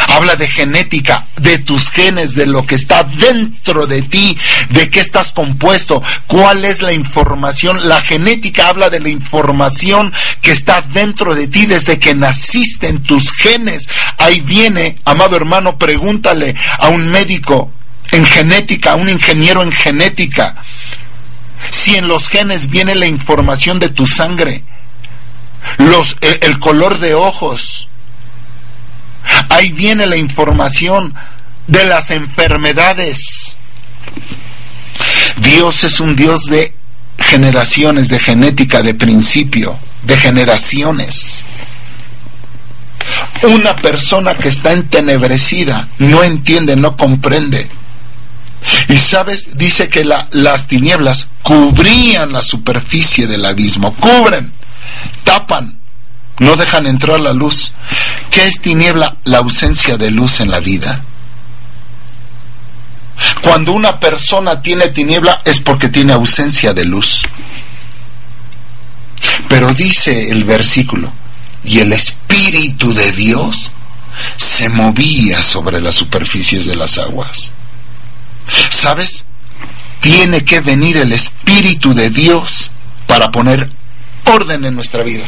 Habla 0.09 0.37
de 0.37 0.49
genética, 0.49 1.27
de 1.37 1.59
tus 1.59 1.91
genes, 1.91 2.35
de 2.35 2.47
lo 2.47 2.67
que 2.67 2.75
está 2.75 3.05
dentro 3.05 3.87
de 3.87 4.03
ti, 4.03 4.37
de 4.71 4.91
qué 4.91 5.01
estás 5.01 5.33
compuesto, 5.33 6.03
cuál 6.27 6.65
es 6.65 6.83
la 6.83 6.93
información. 6.93 7.89
La 7.89 8.01
genética 8.01 8.69
habla 8.69 8.91
de 8.91 9.01
la 9.01 9.09
información 9.09 10.13
que 10.43 10.53
está 10.53 10.83
dentro 10.83 11.35
de 11.35 11.49
ti 11.49 11.67
desde 11.67 11.99
que 11.99 12.15
naciste 12.15 12.89
en 12.89 13.03
tus 13.03 13.33
genes. 13.33 13.89
Ahí 14.19 14.41
viene, 14.41 14.99
amado 15.05 15.37
hermano, 15.37 15.79
pregúntale 15.79 16.55
a 16.79 16.89
un 16.89 17.09
médico 17.09 17.73
en 18.13 18.25
genética, 18.25 18.95
un 18.95 19.09
ingeniero 19.09 19.63
en 19.63 19.73
genética, 19.73 20.57
si 21.71 21.97
en 21.97 22.09
los 22.09 22.29
genes 22.29 22.71
viene 22.71 22.95
la 22.95 23.07
información 23.07 23.79
de 23.79 23.89
tu 23.91 24.07
sangre, 24.07 24.63
los, 25.79 26.17
el, 26.21 26.39
el 26.43 26.59
color 26.59 26.99
de 26.99 27.15
ojos, 27.15 27.78
ahí 29.49 29.71
viene 29.73 30.07
la 30.07 30.17
información 30.17 31.15
de 31.67 31.85
las 31.85 32.11
enfermedades. 32.11 33.57
Dios 35.37 35.85
es 35.85 36.01
un 36.01 36.17
Dios 36.17 36.45
de 36.47 36.75
generaciones, 37.19 38.09
de 38.09 38.19
genética, 38.19 38.83
de 38.83 38.95
principio, 38.95 39.79
de 40.03 40.17
generaciones. 40.17 41.45
Una 43.43 43.77
persona 43.77 44.35
que 44.35 44.49
está 44.49 44.73
entenebrecida 44.73 45.89
no 45.99 46.23
entiende, 46.23 46.77
no 46.77 46.97
comprende. 46.97 47.69
Y 48.89 48.97
sabes, 48.97 49.57
dice 49.57 49.89
que 49.89 50.05
las 50.05 50.67
tinieblas 50.67 51.29
cubrían 51.43 52.33
la 52.33 52.43
superficie 52.43 53.27
del 53.27 53.45
abismo, 53.45 53.95
cubren, 53.95 54.53
tapan, 55.25 55.78
no 56.39 56.57
dejan 56.57 56.87
entrar 56.87 57.21
la 57.21 57.33
luz. 57.33 57.73
¿Qué 58.31 58.47
es 58.47 58.61
tiniebla? 58.61 59.17
La 59.25 59.39
ausencia 59.39 59.97
de 59.97 60.11
luz 60.11 60.41
en 60.41 60.51
la 60.51 60.61
vida. 60.61 61.03
Cuando 63.43 63.73
una 63.73 63.99
persona 63.99 64.63
tiene 64.63 64.89
tiniebla 64.89 65.43
es 65.45 65.59
porque 65.59 65.89
tiene 65.89 66.13
ausencia 66.13 66.73
de 66.73 66.85
luz. 66.85 67.23
Pero 69.49 69.73
dice 69.73 70.31
el 70.31 70.45
versículo, 70.45 71.13
y 71.65 71.81
el 71.81 71.93
Espíritu 71.93 72.95
de 72.95 73.11
Dios 73.13 73.73
se 74.37 74.69
movía 74.69 75.43
sobre 75.43 75.81
las 75.81 75.97
superficies 75.97 76.67
de 76.67 76.77
las 76.77 76.99
aguas. 76.99 77.53
¿Sabes? 78.71 79.25
Tiene 80.01 80.45
que 80.45 80.61
venir 80.61 80.97
el 80.99 81.13
Espíritu 81.13 81.95
de 81.95 82.11
Dios 82.11 82.71
para 83.07 83.31
poner 83.31 83.69
orden 84.25 84.65
en 84.65 84.75
nuestra 84.75 85.03
vida. 85.03 85.25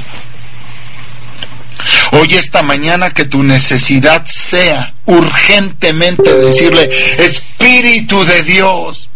Hoy 2.12 2.34
esta 2.34 2.62
mañana 2.62 3.10
que 3.10 3.24
tu 3.24 3.42
necesidad 3.42 4.24
sea 4.26 4.94
urgentemente 5.06 6.34
decirle, 6.34 6.90
Espíritu 7.18 8.24
de 8.24 8.42
Dios, 8.42 9.10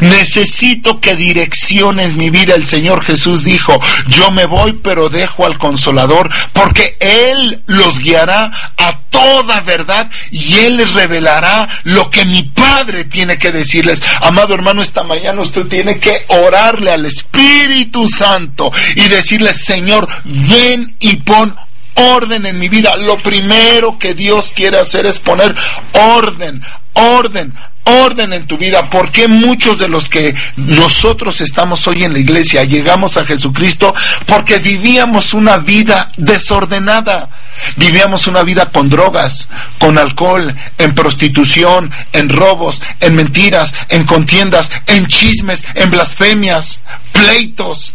Necesito 0.00 1.00
que 1.00 1.16
direcciones 1.16 2.14
mi 2.14 2.30
vida. 2.30 2.54
El 2.54 2.66
Señor 2.66 3.04
Jesús 3.04 3.44
dijo, 3.44 3.80
yo 4.08 4.30
me 4.30 4.44
voy 4.46 4.74
pero 4.74 5.08
dejo 5.08 5.46
al 5.46 5.58
consolador 5.58 6.30
porque 6.52 6.96
Él 7.00 7.62
los 7.66 7.98
guiará 7.98 8.72
a 8.76 8.98
toda 9.10 9.60
verdad 9.60 10.10
y 10.30 10.54
Él 10.54 10.76
les 10.76 10.92
revelará 10.92 11.68
lo 11.84 12.10
que 12.10 12.24
mi 12.24 12.42
Padre 12.42 13.04
tiene 13.04 13.38
que 13.38 13.52
decirles. 13.52 14.02
Amado 14.20 14.54
hermano, 14.54 14.82
esta 14.82 15.04
mañana 15.04 15.42
usted 15.42 15.66
tiene 15.66 15.98
que 15.98 16.24
orarle 16.28 16.92
al 16.92 17.06
Espíritu 17.06 18.08
Santo 18.08 18.70
y 18.94 19.08
decirle, 19.08 19.54
Señor, 19.54 20.08
ven 20.24 20.94
y 21.00 21.16
pon 21.16 21.54
orden 21.94 22.46
en 22.46 22.58
mi 22.58 22.68
vida. 22.68 22.96
Lo 22.96 23.18
primero 23.18 23.98
que 23.98 24.14
Dios 24.14 24.52
quiere 24.54 24.78
hacer 24.78 25.06
es 25.06 25.18
poner 25.18 25.54
orden, 25.92 26.62
orden, 26.94 27.52
orden 27.84 28.32
en 28.32 28.46
tu 28.46 28.58
vida. 28.58 28.88
¿Por 28.90 29.10
qué 29.10 29.28
muchos 29.28 29.78
de 29.78 29.88
los 29.88 30.08
que 30.08 30.34
nosotros 30.56 31.40
estamos 31.40 31.86
hoy 31.88 32.04
en 32.04 32.12
la 32.12 32.18
iglesia 32.18 32.64
llegamos 32.64 33.16
a 33.16 33.24
Jesucristo? 33.24 33.94
Porque 34.26 34.58
vivíamos 34.58 35.34
una 35.34 35.58
vida 35.58 36.12
desordenada. 36.16 37.28
Vivíamos 37.76 38.26
una 38.26 38.42
vida 38.42 38.66
con 38.66 38.88
drogas, 38.88 39.48
con 39.78 39.96
alcohol, 39.96 40.54
en 40.78 40.94
prostitución, 40.94 41.92
en 42.12 42.28
robos, 42.28 42.82
en 42.98 43.14
mentiras, 43.14 43.74
en 43.88 44.04
contiendas, 44.04 44.70
en 44.86 45.06
chismes, 45.06 45.64
en 45.74 45.90
blasfemias, 45.90 46.80
pleitos, 47.12 47.94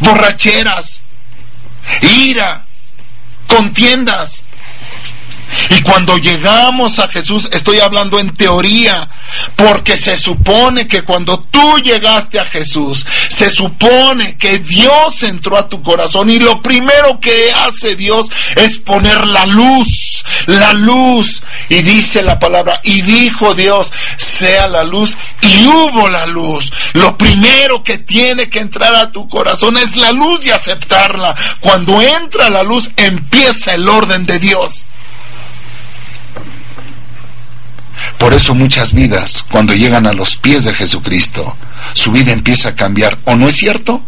borracheras. 0.00 1.01
Ira, 2.02 2.64
contiendas. 3.46 4.44
Y 5.70 5.82
cuando 5.82 6.16
llegamos 6.18 6.98
a 6.98 7.08
Jesús, 7.08 7.48
estoy 7.52 7.80
hablando 7.80 8.18
en 8.18 8.34
teoría, 8.34 9.08
porque 9.56 9.96
se 9.96 10.16
supone 10.16 10.86
que 10.86 11.02
cuando 11.02 11.40
tú 11.50 11.78
llegaste 11.78 12.40
a 12.40 12.44
Jesús, 12.44 13.06
se 13.28 13.50
supone 13.50 14.36
que 14.36 14.58
Dios 14.58 15.22
entró 15.22 15.56
a 15.56 15.68
tu 15.68 15.82
corazón 15.82 16.30
y 16.30 16.38
lo 16.38 16.62
primero 16.62 17.20
que 17.20 17.52
hace 17.52 17.96
Dios 17.96 18.30
es 18.56 18.78
poner 18.78 19.26
la 19.26 19.46
luz, 19.46 20.24
la 20.46 20.72
luz. 20.72 21.42
Y 21.68 21.82
dice 21.82 22.22
la 22.22 22.38
palabra, 22.38 22.80
y 22.82 23.02
dijo 23.02 23.54
Dios, 23.54 23.92
sea 24.16 24.66
la 24.66 24.84
luz, 24.84 25.16
y 25.42 25.66
hubo 25.66 26.08
la 26.08 26.26
luz. 26.26 26.72
Lo 26.94 27.16
primero 27.16 27.82
que 27.82 27.98
tiene 27.98 28.48
que 28.48 28.58
entrar 28.58 28.94
a 28.94 29.10
tu 29.10 29.28
corazón 29.28 29.76
es 29.76 29.96
la 29.96 30.12
luz 30.12 30.46
y 30.46 30.50
aceptarla. 30.50 31.34
Cuando 31.60 32.00
entra 32.00 32.50
la 32.50 32.62
luz, 32.62 32.90
empieza 32.96 33.74
el 33.74 33.88
orden 33.88 34.26
de 34.26 34.38
Dios. 34.38 34.84
Por 38.22 38.34
eso 38.34 38.54
muchas 38.54 38.92
vidas, 38.92 39.44
cuando 39.50 39.74
llegan 39.74 40.06
a 40.06 40.12
los 40.12 40.36
pies 40.36 40.62
de 40.62 40.72
Jesucristo, 40.72 41.56
su 41.92 42.12
vida 42.12 42.30
empieza 42.30 42.68
a 42.68 42.76
cambiar. 42.76 43.18
¿O 43.24 43.34
no 43.34 43.48
es 43.48 43.56
cierto? 43.56 44.00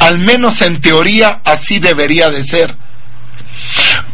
Al 0.00 0.18
menos 0.18 0.60
en 0.60 0.80
teoría 0.80 1.40
así 1.44 1.78
debería 1.78 2.30
de 2.30 2.42
ser. 2.42 2.74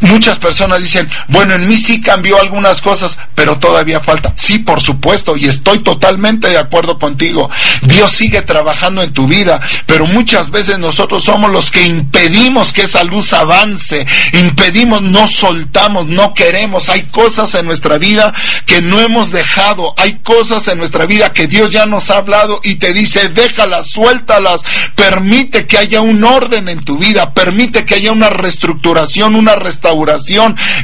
Muchas 0.00 0.38
personas 0.38 0.82
dicen, 0.82 1.10
bueno, 1.28 1.54
en 1.54 1.68
mí 1.68 1.76
sí 1.76 2.00
cambió 2.00 2.40
algunas 2.40 2.80
cosas, 2.80 3.18
pero 3.34 3.58
todavía 3.58 4.00
falta. 4.00 4.32
Sí, 4.36 4.58
por 4.58 4.80
supuesto, 4.80 5.36
y 5.36 5.46
estoy 5.46 5.80
totalmente 5.80 6.48
de 6.48 6.56
acuerdo 6.56 6.98
contigo. 6.98 7.50
Dios 7.82 8.10
sigue 8.12 8.40
trabajando 8.40 9.02
en 9.02 9.12
tu 9.12 9.26
vida, 9.26 9.60
pero 9.84 10.06
muchas 10.06 10.50
veces 10.50 10.78
nosotros 10.78 11.24
somos 11.24 11.50
los 11.50 11.70
que 11.70 11.84
impedimos 11.84 12.72
que 12.72 12.82
esa 12.82 13.04
luz 13.04 13.34
avance, 13.34 14.06
impedimos, 14.32 15.02
no 15.02 15.28
soltamos, 15.28 16.06
no 16.06 16.32
queremos. 16.32 16.88
Hay 16.88 17.02
cosas 17.04 17.54
en 17.54 17.66
nuestra 17.66 17.98
vida 17.98 18.32
que 18.64 18.80
no 18.80 19.00
hemos 19.00 19.30
dejado, 19.30 19.92
hay 19.98 20.20
cosas 20.22 20.66
en 20.68 20.78
nuestra 20.78 21.04
vida 21.04 21.34
que 21.34 21.46
Dios 21.46 21.72
ya 21.72 21.84
nos 21.84 22.10
ha 22.10 22.16
hablado 22.16 22.60
y 22.64 22.76
te 22.76 22.94
dice, 22.94 23.28
déjalas, 23.28 23.90
suéltalas, 23.90 24.62
permite 24.94 25.66
que 25.66 25.76
haya 25.76 26.00
un 26.00 26.24
orden 26.24 26.68
en 26.68 26.82
tu 26.84 26.96
vida, 26.96 27.34
permite 27.34 27.84
que 27.84 27.96
haya 27.96 28.12
una 28.12 28.30
reestructuración, 28.30 29.36
una 29.36 29.56
restauración. 29.56 29.89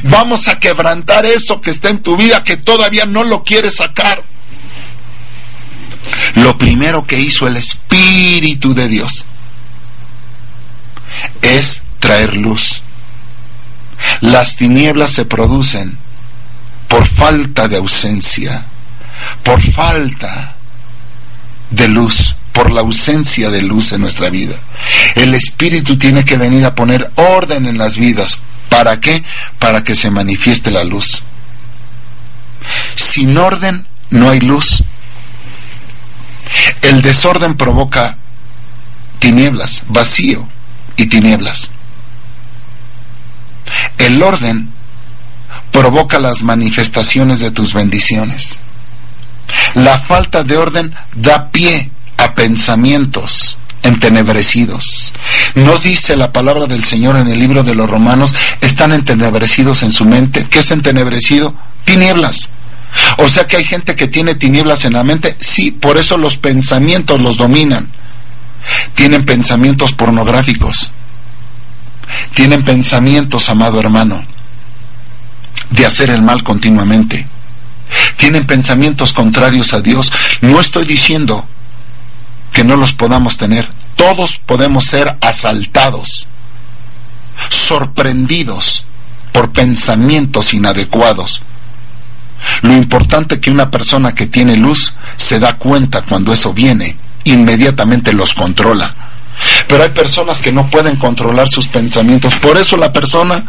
Vamos 0.03 0.47
a 0.47 0.59
quebrantar 0.59 1.25
eso 1.25 1.61
que 1.61 1.71
está 1.71 1.89
en 1.89 1.99
tu 1.99 2.17
vida 2.17 2.43
que 2.43 2.57
todavía 2.57 3.05
no 3.05 3.23
lo 3.23 3.43
quieres 3.43 3.75
sacar. 3.75 4.23
Lo 6.35 6.57
primero 6.57 7.05
que 7.05 7.19
hizo 7.19 7.47
el 7.47 7.57
Espíritu 7.57 8.73
de 8.73 8.87
Dios 8.87 9.25
es 11.41 11.81
traer 11.99 12.35
luz. 12.35 12.81
Las 14.21 14.55
tinieblas 14.55 15.11
se 15.11 15.25
producen 15.25 15.97
por 16.87 17.07
falta 17.07 17.67
de 17.67 17.77
ausencia, 17.77 18.63
por 19.43 19.61
falta 19.61 20.55
de 21.71 21.87
luz 21.87 22.35
por 22.57 22.71
la 22.71 22.81
ausencia 22.81 23.51
de 23.51 23.61
luz 23.61 23.91
en 23.91 24.01
nuestra 24.01 24.31
vida. 24.31 24.55
El 25.13 25.35
Espíritu 25.35 25.95
tiene 25.95 26.25
que 26.25 26.37
venir 26.37 26.65
a 26.65 26.73
poner 26.73 27.11
orden 27.13 27.67
en 27.67 27.77
las 27.77 27.97
vidas. 27.97 28.39
¿Para 28.69 28.99
qué? 28.99 29.23
Para 29.59 29.83
que 29.83 29.95
se 29.95 30.09
manifieste 30.09 30.71
la 30.71 30.83
luz. 30.83 31.23
Sin 32.95 33.37
orden 33.37 33.85
no 34.09 34.29
hay 34.29 34.39
luz. 34.41 34.83
El 36.81 37.01
desorden 37.01 37.55
provoca 37.55 38.17
tinieblas, 39.19 39.83
vacío 39.87 40.47
y 40.95 41.07
tinieblas. 41.07 41.69
El 43.97 44.21
orden 44.23 44.69
provoca 45.71 46.19
las 46.19 46.43
manifestaciones 46.43 47.39
de 47.39 47.51
tus 47.51 47.73
bendiciones. 47.73 48.59
La 49.75 49.99
falta 49.99 50.43
de 50.43 50.57
orden 50.57 50.93
da 51.15 51.49
pie 51.51 51.89
a 52.17 52.33
pensamientos 52.33 53.57
entenebrecidos. 53.83 55.06
No 55.55 55.77
dice 55.77 56.15
la 56.15 56.31
palabra 56.31 56.67
del 56.67 56.83
Señor 56.83 57.17
en 57.17 57.27
el 57.27 57.39
libro 57.39 57.63
de 57.63 57.75
los 57.75 57.89
Romanos, 57.89 58.35
están 58.61 58.91
entenebrecidos 58.91 59.83
en 59.83 59.91
su 59.91 60.05
mente. 60.05 60.45
¿Qué 60.49 60.59
es 60.59 60.71
entenebrecido? 60.71 61.53
Tinieblas. 61.83 62.49
O 63.17 63.27
sea 63.27 63.47
que 63.47 63.57
hay 63.57 63.63
gente 63.63 63.95
que 63.95 64.07
tiene 64.07 64.35
tinieblas 64.35 64.85
en 64.85 64.93
la 64.93 65.03
mente. 65.03 65.35
Sí, 65.39 65.71
por 65.71 65.97
eso 65.97 66.17
los 66.17 66.37
pensamientos 66.37 67.19
los 67.19 67.37
dominan. 67.37 67.87
Tienen 68.95 69.25
pensamientos 69.25 69.93
pornográficos. 69.93 70.91
Tienen 72.33 72.63
pensamientos, 72.63 73.49
amado 73.49 73.79
hermano, 73.79 74.23
de 75.69 75.85
hacer 75.85 76.09
el 76.09 76.21
mal 76.21 76.43
continuamente. 76.43 77.27
Tienen 78.17 78.45
pensamientos 78.45 79.13
contrarios 79.13 79.73
a 79.73 79.81
Dios. 79.81 80.11
No 80.41 80.59
estoy 80.59 80.85
diciendo 80.85 81.45
que 82.51 82.63
no 82.63 82.75
los 82.75 82.93
podamos 82.93 83.37
tener. 83.37 83.67
Todos 83.97 84.37
podemos 84.37 84.85
ser 84.85 85.17
asaltados, 85.19 86.27
sorprendidos 87.49 88.85
por 89.33 89.51
pensamientos 89.51 90.53
inadecuados. 90.53 91.41
Lo 92.61 92.73
importante 92.73 93.41
que 93.41 93.51
una 93.51 93.69
persona 93.69 94.15
que 94.15 94.27
tiene 94.27 94.55
luz 94.55 94.93
se 95.17 95.39
da 95.39 95.57
cuenta 95.57 96.03
cuando 96.03 96.31
eso 96.31 96.53
viene, 96.53 96.95
inmediatamente 97.25 98.13
los 98.13 98.33
controla. 98.33 98.95
Pero 99.67 99.83
hay 99.83 99.89
personas 99.89 100.39
que 100.39 100.51
no 100.51 100.67
pueden 100.67 100.95
controlar 100.95 101.49
sus 101.49 101.67
pensamientos. 101.67 102.35
Por 102.35 102.57
eso 102.57 102.77
la 102.77 102.93
persona 102.93 103.43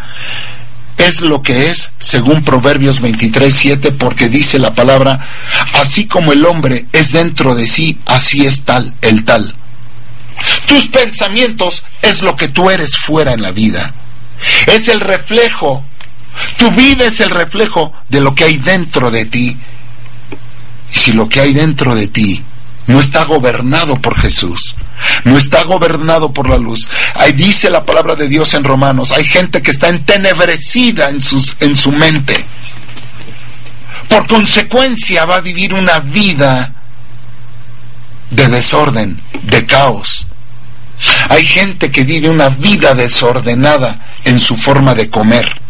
es 0.97 1.21
lo 1.21 1.43
que 1.43 1.71
es, 1.71 1.91
según 2.01 2.43
Proverbios 2.43 3.01
23, 3.01 3.55
7, 3.55 3.93
porque 3.93 4.29
dice 4.29 4.59
la 4.59 4.75
palabra, 4.75 5.27
así 5.75 6.07
como 6.07 6.33
el 6.33 6.45
hombre 6.45 6.87
es 6.93 7.13
dentro 7.13 7.55
de 7.55 7.67
sí, 7.67 7.99
así 8.05 8.47
es 8.47 8.63
tal, 8.63 8.95
el 9.01 9.25
tal. 9.25 9.55
Tus 10.67 10.89
pensamientos 10.89 11.85
es 12.03 12.23
lo 12.23 12.37
que 12.37 12.49
tú 12.49 12.71
eres 12.71 12.97
fuera 12.97 13.33
en 13.33 13.43
la 13.43 13.51
vida. 13.51 13.93
Es 14.67 14.89
el 14.89 15.01
reflejo. 15.01 15.85
Tu 16.57 16.71
vida 16.71 17.07
es 17.07 17.21
el 17.21 17.31
reflejo 17.31 17.93
de 18.09 18.21
lo 18.21 18.35
que 18.35 18.45
hay 18.45 18.59
dentro 18.59 19.11
de 19.11 19.25
ti. 19.25 19.57
Y 20.93 20.99
si 20.99 21.13
lo 21.13 21.29
que 21.29 21.41
hay 21.41 21.53
dentro 21.53 21.95
de 21.95 22.09
ti 22.09 22.43
no 22.87 23.01
está 23.01 23.25
gobernado 23.25 24.01
por 24.01 24.19
Jesús, 24.19 24.75
no 25.25 25.37
está 25.37 25.65
gobernado 25.65 26.33
por 26.33 26.49
la 26.49 26.57
luz. 26.57 26.89
Ahí 27.15 27.33
dice 27.33 27.71
la 27.71 27.85
palabra 27.85 28.15
de 28.15 28.29
Dios 28.29 28.55
en 28.55 28.65
Romanos, 28.65 29.13
hay 29.13 29.25
gente 29.25 29.63
que 29.63 29.73
está 29.73 29.89
entenebrecida 29.89 31.11
en, 31.11 31.21
sus, 31.21 31.57
en 31.61 31.77
su 31.77 31.93
mente. 31.93 32.45
Por 34.09 34.27
consecuencia 34.27 35.25
va 35.27 35.37
a 35.37 35.41
vivir 35.41 35.75
una 35.75 35.99
vida 35.99 36.73
de 38.31 38.49
desorden, 38.49 39.21
de 39.43 39.67
caos. 39.67 40.28
Hay 41.29 41.45
gente 41.45 41.91
que 41.91 42.05
vive 42.05 42.29
una 42.29 42.49
vida 42.49 42.95
desordenada 42.95 44.01
en 44.25 44.39
su 44.41 44.57
forma 44.57 44.95
de 44.95 45.09
comer 45.09 45.61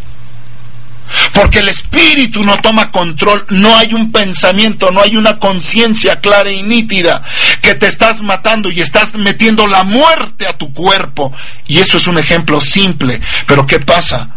porque 1.32 1.60
el 1.60 1.68
espíritu 1.68 2.44
no 2.44 2.56
toma 2.58 2.90
control, 2.90 3.46
no 3.50 3.76
hay 3.76 3.94
un 3.94 4.12
pensamiento, 4.12 4.90
no 4.90 5.00
hay 5.00 5.16
una 5.16 5.38
conciencia 5.38 6.20
clara 6.20 6.50
y 6.50 6.62
nítida 6.62 7.22
que 7.62 7.74
te 7.74 7.86
estás 7.86 8.22
matando 8.22 8.70
y 8.70 8.80
estás 8.80 9.14
metiendo 9.14 9.66
la 9.66 9.84
muerte 9.84 10.46
a 10.46 10.56
tu 10.56 10.72
cuerpo. 10.72 11.32
Y 11.66 11.78
eso 11.78 11.96
es 11.96 12.06
un 12.06 12.18
ejemplo 12.18 12.60
simple, 12.60 13.20
pero 13.46 13.66
¿qué 13.66 13.80
pasa? 13.80 14.30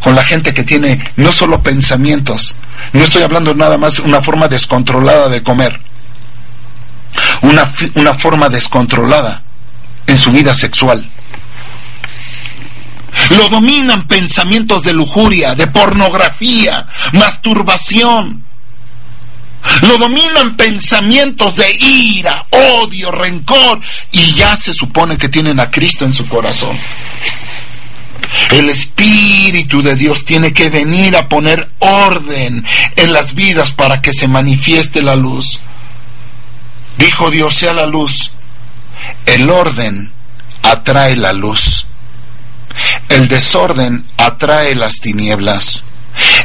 con 0.00 0.14
la 0.14 0.22
gente 0.22 0.52
que 0.52 0.62
tiene 0.62 1.00
no 1.16 1.32
solo 1.32 1.62
pensamientos, 1.62 2.54
no 2.92 3.02
estoy 3.02 3.22
hablando 3.22 3.54
nada 3.54 3.76
más 3.78 3.96
de 3.96 4.02
una 4.02 4.22
forma 4.22 4.46
descontrolada 4.46 5.28
de 5.28 5.42
comer, 5.42 5.80
una, 7.40 7.72
una 7.94 8.14
forma 8.14 8.48
descontrolada 8.48 9.42
en 10.06 10.18
su 10.18 10.30
vida 10.30 10.54
sexual. 10.54 11.08
Lo 13.30 13.48
dominan 13.48 14.06
pensamientos 14.06 14.82
de 14.82 14.92
lujuria, 14.92 15.54
de 15.54 15.66
pornografía, 15.66 16.86
masturbación. 17.12 18.44
Lo 19.82 19.98
dominan 19.98 20.56
pensamientos 20.56 21.56
de 21.56 21.70
ira, 21.74 22.46
odio, 22.50 23.10
rencor 23.10 23.80
y 24.12 24.32
ya 24.34 24.56
se 24.56 24.72
supone 24.72 25.18
que 25.18 25.28
tienen 25.28 25.58
a 25.58 25.70
Cristo 25.70 26.04
en 26.04 26.12
su 26.12 26.26
corazón. 26.28 26.78
El 28.52 28.70
Espíritu 28.70 29.82
de 29.82 29.96
Dios 29.96 30.24
tiene 30.24 30.52
que 30.52 30.68
venir 30.68 31.16
a 31.16 31.28
poner 31.28 31.68
orden 31.80 32.64
en 32.96 33.12
las 33.12 33.34
vidas 33.34 33.72
para 33.72 34.00
que 34.00 34.12
se 34.12 34.28
manifieste 34.28 35.02
la 35.02 35.16
luz. 35.16 35.60
Dijo 36.98 37.30
Dios 37.30 37.56
sea 37.56 37.72
la 37.72 37.86
luz. 37.86 38.30
El 39.26 39.50
orden 39.50 40.10
atrae 40.62 41.16
la 41.16 41.32
luz. 41.32 41.86
El 43.08 43.28
desorden 43.28 44.04
atrae 44.16 44.74
las 44.74 45.00
tinieblas. 45.00 45.84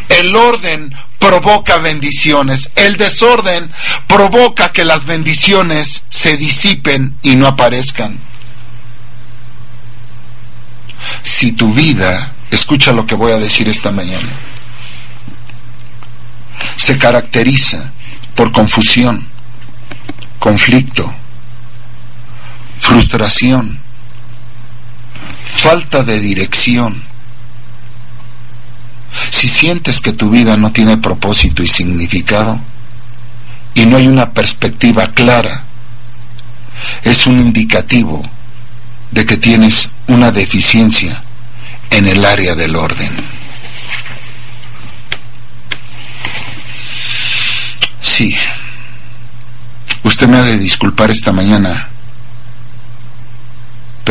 El 0.10 0.36
orden 0.36 0.94
provoca 1.20 1.78
bendiciones. 1.78 2.72
El 2.76 2.98
desorden 2.98 3.72
provoca 4.08 4.72
que 4.72 4.86
las 4.86 5.06
bendiciones 5.06 6.04
se 6.10 6.38
disipen 6.38 7.16
y 7.22 7.36
no 7.36 7.48
aparezcan. 7.48 8.18
Si 11.24 11.52
tu 11.52 11.74
vida, 11.74 12.32
escucha 12.52 12.92
lo 12.92 13.06
que 13.06 13.16
voy 13.16 13.32
a 13.32 13.38
decir 13.38 13.68
esta 13.68 13.92
mañana, 13.92 14.30
se 16.78 16.98
caracteriza 16.98 17.92
por 18.36 18.52
confusión, 18.52 19.28
conflicto, 20.40 21.14
frustración, 22.82 23.80
falta 25.56 26.04
de 26.04 26.20
dirección, 26.20 27.04
si 29.30 29.48
sientes 29.48 30.02
que 30.02 30.12
tu 30.12 30.30
vida 30.30 30.58
no 30.58 30.72
tiene 30.72 30.98
propósito 30.98 31.64
y 31.64 31.68
significado 31.68 32.60
y 33.76 33.86
no 33.86 33.98
hay 33.98 34.08
una 34.08 34.32
perspectiva 34.32 35.12
clara, 35.14 35.64
es 37.04 37.28
un 37.28 37.40
indicativo 37.40 38.28
de 39.12 39.26
que 39.26 39.38
tienes 39.38 39.90
una 40.08 40.32
deficiencia 40.32 41.22
en 41.92 42.08
el 42.08 42.26
área 42.26 42.56
del 42.56 42.76
orden. 42.76 43.12
Sí, 48.02 48.36
usted 50.04 50.28
me 50.28 50.38
ha 50.38 50.42
de 50.42 50.58
disculpar 50.58 51.12
esta 51.12 51.32
mañana, 51.32 51.91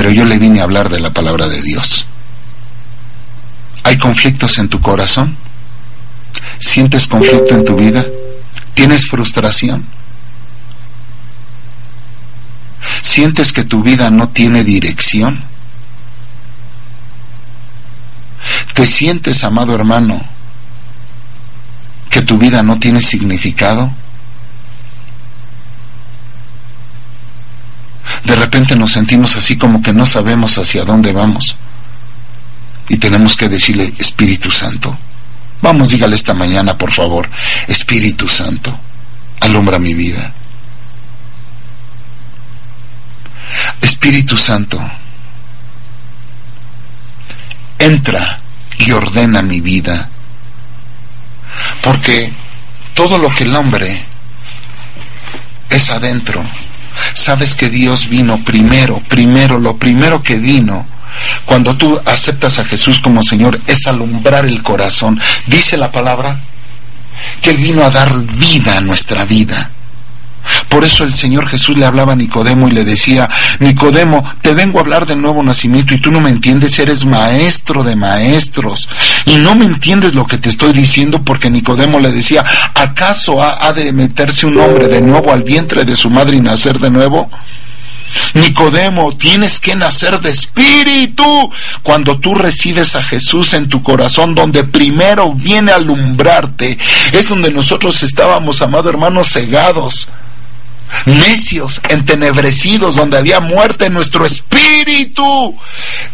pero 0.01 0.13
yo 0.13 0.25
le 0.25 0.39
vine 0.39 0.61
a 0.61 0.63
hablar 0.63 0.89
de 0.89 0.99
la 0.99 1.13
palabra 1.13 1.47
de 1.47 1.61
Dios. 1.61 2.07
¿Hay 3.85 3.99
conflictos 3.99 4.59
en 4.59 4.71
tu 4.71 4.81
corazón? 4.81 5.37
¿Sientes 6.59 7.07
conflicto 7.07 7.55
en 7.55 7.67
tu 7.67 7.77
vida? 7.77 8.07
¿Tienes 8.73 9.07
frustración? 9.07 9.85
¿Sientes 13.03 13.53
que 13.53 13.63
tu 13.63 13.83
vida 13.83 14.11
no 14.11 14.31
tiene 14.31 14.65
dirección? 14.65 15.43
¿Te 18.73 18.87
sientes, 18.87 19.45
amado 19.45 19.75
hermano, 19.75 20.25
que 22.09 22.23
tu 22.23 22.39
vida 22.39 22.63
no 22.63 22.79
tiene 22.79 23.03
significado? 23.03 23.93
De 28.31 28.37
repente 28.37 28.77
nos 28.77 28.93
sentimos 28.93 29.35
así 29.35 29.59
como 29.59 29.83
que 29.83 29.93
no 29.93 30.07
sabemos 30.07 30.57
hacia 30.57 30.85
dónde 30.85 31.11
vamos 31.11 31.57
y 32.89 32.97
tenemos 32.97 33.35
que 33.35 33.49
decirle, 33.49 33.93
Espíritu 33.99 34.53
Santo, 34.53 34.97
vamos, 35.61 35.91
dígale 35.91 36.15
esta 36.15 36.33
mañana, 36.33 36.79
por 36.79 36.93
favor, 36.93 37.29
Espíritu 37.67 38.29
Santo, 38.29 38.73
alumbra 39.41 39.81
mi 39.81 39.95
vida. 39.95 40.33
Espíritu 43.83 44.37
Santo, 44.37 44.81
entra 47.81 48.39
y 48.79 48.93
ordena 48.93 49.43
mi 49.43 49.61
vida, 49.61 50.09
porque 51.83 52.31
todo 52.95 53.19
lo 53.19 53.35
que 53.35 53.43
el 53.43 53.57
hombre 53.57 54.05
es 55.69 55.91
adentro. 55.91 56.45
Sabes 57.15 57.55
que 57.55 57.69
Dios 57.69 58.09
vino 58.09 58.39
primero, 58.45 59.01
primero, 59.09 59.59
lo 59.59 59.77
primero 59.77 60.23
que 60.23 60.37
vino 60.37 60.87
cuando 61.45 61.77
tú 61.77 62.01
aceptas 62.07 62.59
a 62.59 62.65
Jesús 62.65 63.01
como 63.01 63.23
Señor 63.23 63.61
es 63.67 63.87
alumbrar 63.87 64.47
el 64.47 64.63
corazón. 64.63 65.21
Dice 65.47 65.77
la 65.77 65.93
palabra 65.93 66.41
que 67.43 67.51
Él 67.51 67.59
vino 67.59 67.85
a 67.85 67.91
dar 67.91 68.17
vida 68.25 68.79
a 68.79 68.81
nuestra 68.81 69.25
vida. 69.25 69.71
Por 70.71 70.85
eso 70.85 71.03
el 71.03 71.17
Señor 71.17 71.49
Jesús 71.49 71.77
le 71.77 71.85
hablaba 71.85 72.13
a 72.13 72.17
Nicodemo 72.17 72.69
y 72.69 72.71
le 72.71 72.85
decía, 72.85 73.29
Nicodemo, 73.59 74.23
te 74.41 74.55
vengo 74.55 74.79
a 74.79 74.83
hablar 74.83 75.05
del 75.05 75.21
nuevo 75.21 75.43
nacimiento 75.43 75.95
y 75.95 76.01
tú 76.01 76.13
no 76.13 76.21
me 76.21 76.31
entiendes, 76.31 76.79
eres 76.79 77.05
maestro 77.05 77.83
de 77.83 77.97
maestros. 77.97 78.89
Y 79.27 79.37
no 79.37 79.57
me 79.57 79.65
entiendes 79.65 80.15
lo 80.15 80.27
que 80.27 80.39
te 80.39 80.49
estoy 80.49 80.73
diciendo 80.73 81.23
porque 81.23 81.51
Nicodemo 81.51 81.99
le 81.99 82.13
decía, 82.13 82.45
¿acaso 82.73 83.43
ha, 83.43 83.73
de 83.73 83.93
meterse 83.93 84.47
un 84.47 84.59
hombre 84.59 84.87
de 84.87 85.01
nuevo 85.01 85.33
al 85.33 85.43
vientre 85.43 85.85
de 85.85 85.97
su 85.97 86.09
madre 86.09 86.37
y 86.37 86.41
nacer 86.41 86.79
de 86.79 86.91
nuevo? 86.91 87.29
Nicodemo, 88.35 89.17
tienes 89.17 89.59
que 89.59 89.75
nacer 89.75 90.21
de 90.21 90.31
espíritu. 90.31 91.51
Cuando 91.83 92.21
tú 92.21 92.37
recibes 92.37 92.95
a 92.95 93.03
Jesús 93.03 93.55
en 93.55 93.69
tu 93.69 93.83
corazón, 93.83 94.37
donde 94.37 94.63
primero 94.63 95.33
viene 95.35 95.73
a 95.73 95.77
alumbrarte, 95.77 96.79
es 97.13 97.29
donde 97.29 97.51
nosotros 97.51 98.05
estábamos, 98.05 98.63
amado 98.63 98.89
hermano, 98.89 99.25
cegados, 99.25 100.09
necios, 101.07 101.81
entenebrecidos, 101.89 102.97
donde 102.97 103.19
había 103.19 103.41
muerte 103.41 103.87
en 103.87 103.95
nuestro 103.95 104.27
espíritu. 104.27 105.57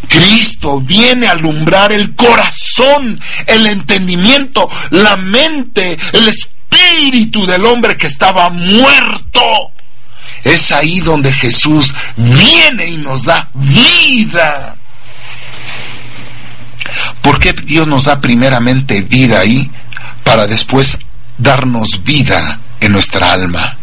Cristo 0.09 0.81
viene 0.81 1.27
a 1.27 1.33
alumbrar 1.33 1.93
el 1.93 2.15
corazón, 2.15 3.21
el 3.47 3.67
entendimiento, 3.67 4.69
la 4.91 5.17
mente, 5.17 5.99
el 6.13 6.29
espíritu 6.29 7.47
del 7.47 7.65
hombre 7.65 7.97
que 7.97 8.07
estaba 8.07 8.51
muerto. 8.51 9.73
Es 10.45 10.71
ahí 10.71 11.01
donde 11.01 11.33
Jesús 11.33 11.93
viene 12.17 12.87
y 12.87 12.97
nos 12.99 13.25
da 13.25 13.49
vida. 13.55 14.77
¿Por 17.21 17.39
qué 17.39 17.53
Dios 17.53 17.87
nos 17.89 18.05
da 18.05 18.21
primeramente 18.21 19.03
vida 19.03 19.41
ahí 19.41 19.71
para 20.23 20.47
después 20.47 20.99
darnos 21.39 22.05
vida 22.05 22.61
en 22.81 22.93
nuestra 22.93 23.33
alma? 23.33 23.76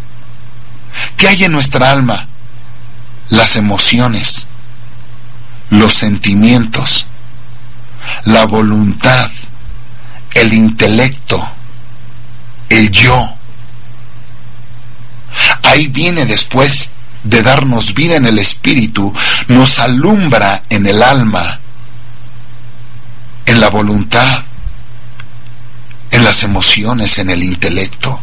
¿Qué 1.24 1.30
hay 1.30 1.46
en 1.46 1.54
nuestra 1.54 1.90
alma? 1.90 2.28
Las 3.30 3.56
emociones, 3.56 4.46
los 5.70 5.94
sentimientos, 5.94 7.06
la 8.26 8.46
voluntad, 8.46 9.32
el 10.34 10.54
intelecto, 10.54 11.42
el 12.68 12.92
yo. 12.92 13.36
Ahí 15.62 15.88
viene 15.88 16.26
después 16.26 16.92
de 17.24 17.42
darnos 17.42 17.94
vida 17.94 18.18
en 18.18 18.26
el 18.26 18.38
espíritu, 18.38 19.14
nos 19.48 19.80
alumbra 19.80 20.64
en 20.70 20.86
el 20.88 21.02
alma, 21.02 21.58
en 23.46 23.62
la 23.62 23.70
voluntad, 23.70 24.42
en 26.12 26.26
las 26.26 26.44
emociones, 26.44 27.18
en 27.18 27.30
el 27.30 27.44
intelecto, 27.44 28.20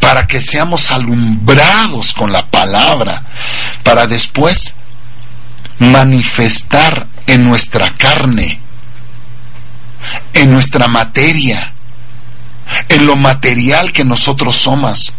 para 0.00 0.26
que 0.26 0.42
seamos 0.42 0.90
alumbrados 0.90 2.12
con 2.12 2.32
la 2.32 2.46
palabra, 2.46 3.22
para 3.82 4.06
después 4.06 4.74
manifestar 5.78 7.06
en 7.26 7.44
nuestra 7.44 7.90
carne, 7.96 8.60
en 10.32 10.52
nuestra 10.52 10.88
materia, 10.88 11.72
en 12.88 13.06
lo 13.06 13.16
material 13.16 13.92
que 13.92 14.04
nosotros 14.04 14.56
somos 14.56 15.12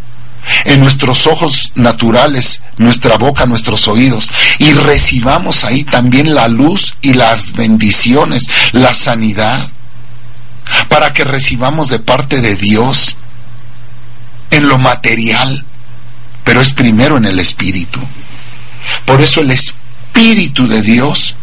en 0.64 0.80
nuestros 0.80 1.26
ojos 1.26 1.72
naturales, 1.74 2.62
nuestra 2.76 3.16
boca, 3.16 3.46
nuestros 3.46 3.88
oídos, 3.88 4.30
y 4.58 4.72
recibamos 4.72 5.64
ahí 5.64 5.84
también 5.84 6.34
la 6.34 6.48
luz 6.48 6.96
y 7.02 7.14
las 7.14 7.52
bendiciones, 7.52 8.48
la 8.72 8.94
sanidad, 8.94 9.68
para 10.88 11.12
que 11.12 11.24
recibamos 11.24 11.88
de 11.88 11.98
parte 11.98 12.40
de 12.40 12.56
Dios 12.56 13.16
en 14.50 14.68
lo 14.68 14.78
material, 14.78 15.64
pero 16.44 16.60
es 16.60 16.72
primero 16.72 17.16
en 17.16 17.26
el 17.26 17.38
Espíritu. 17.38 18.00
Por 19.04 19.20
eso 19.20 19.40
el 19.40 19.50
Espíritu 19.50 20.66
de 20.66 20.82
Dios 20.82 21.36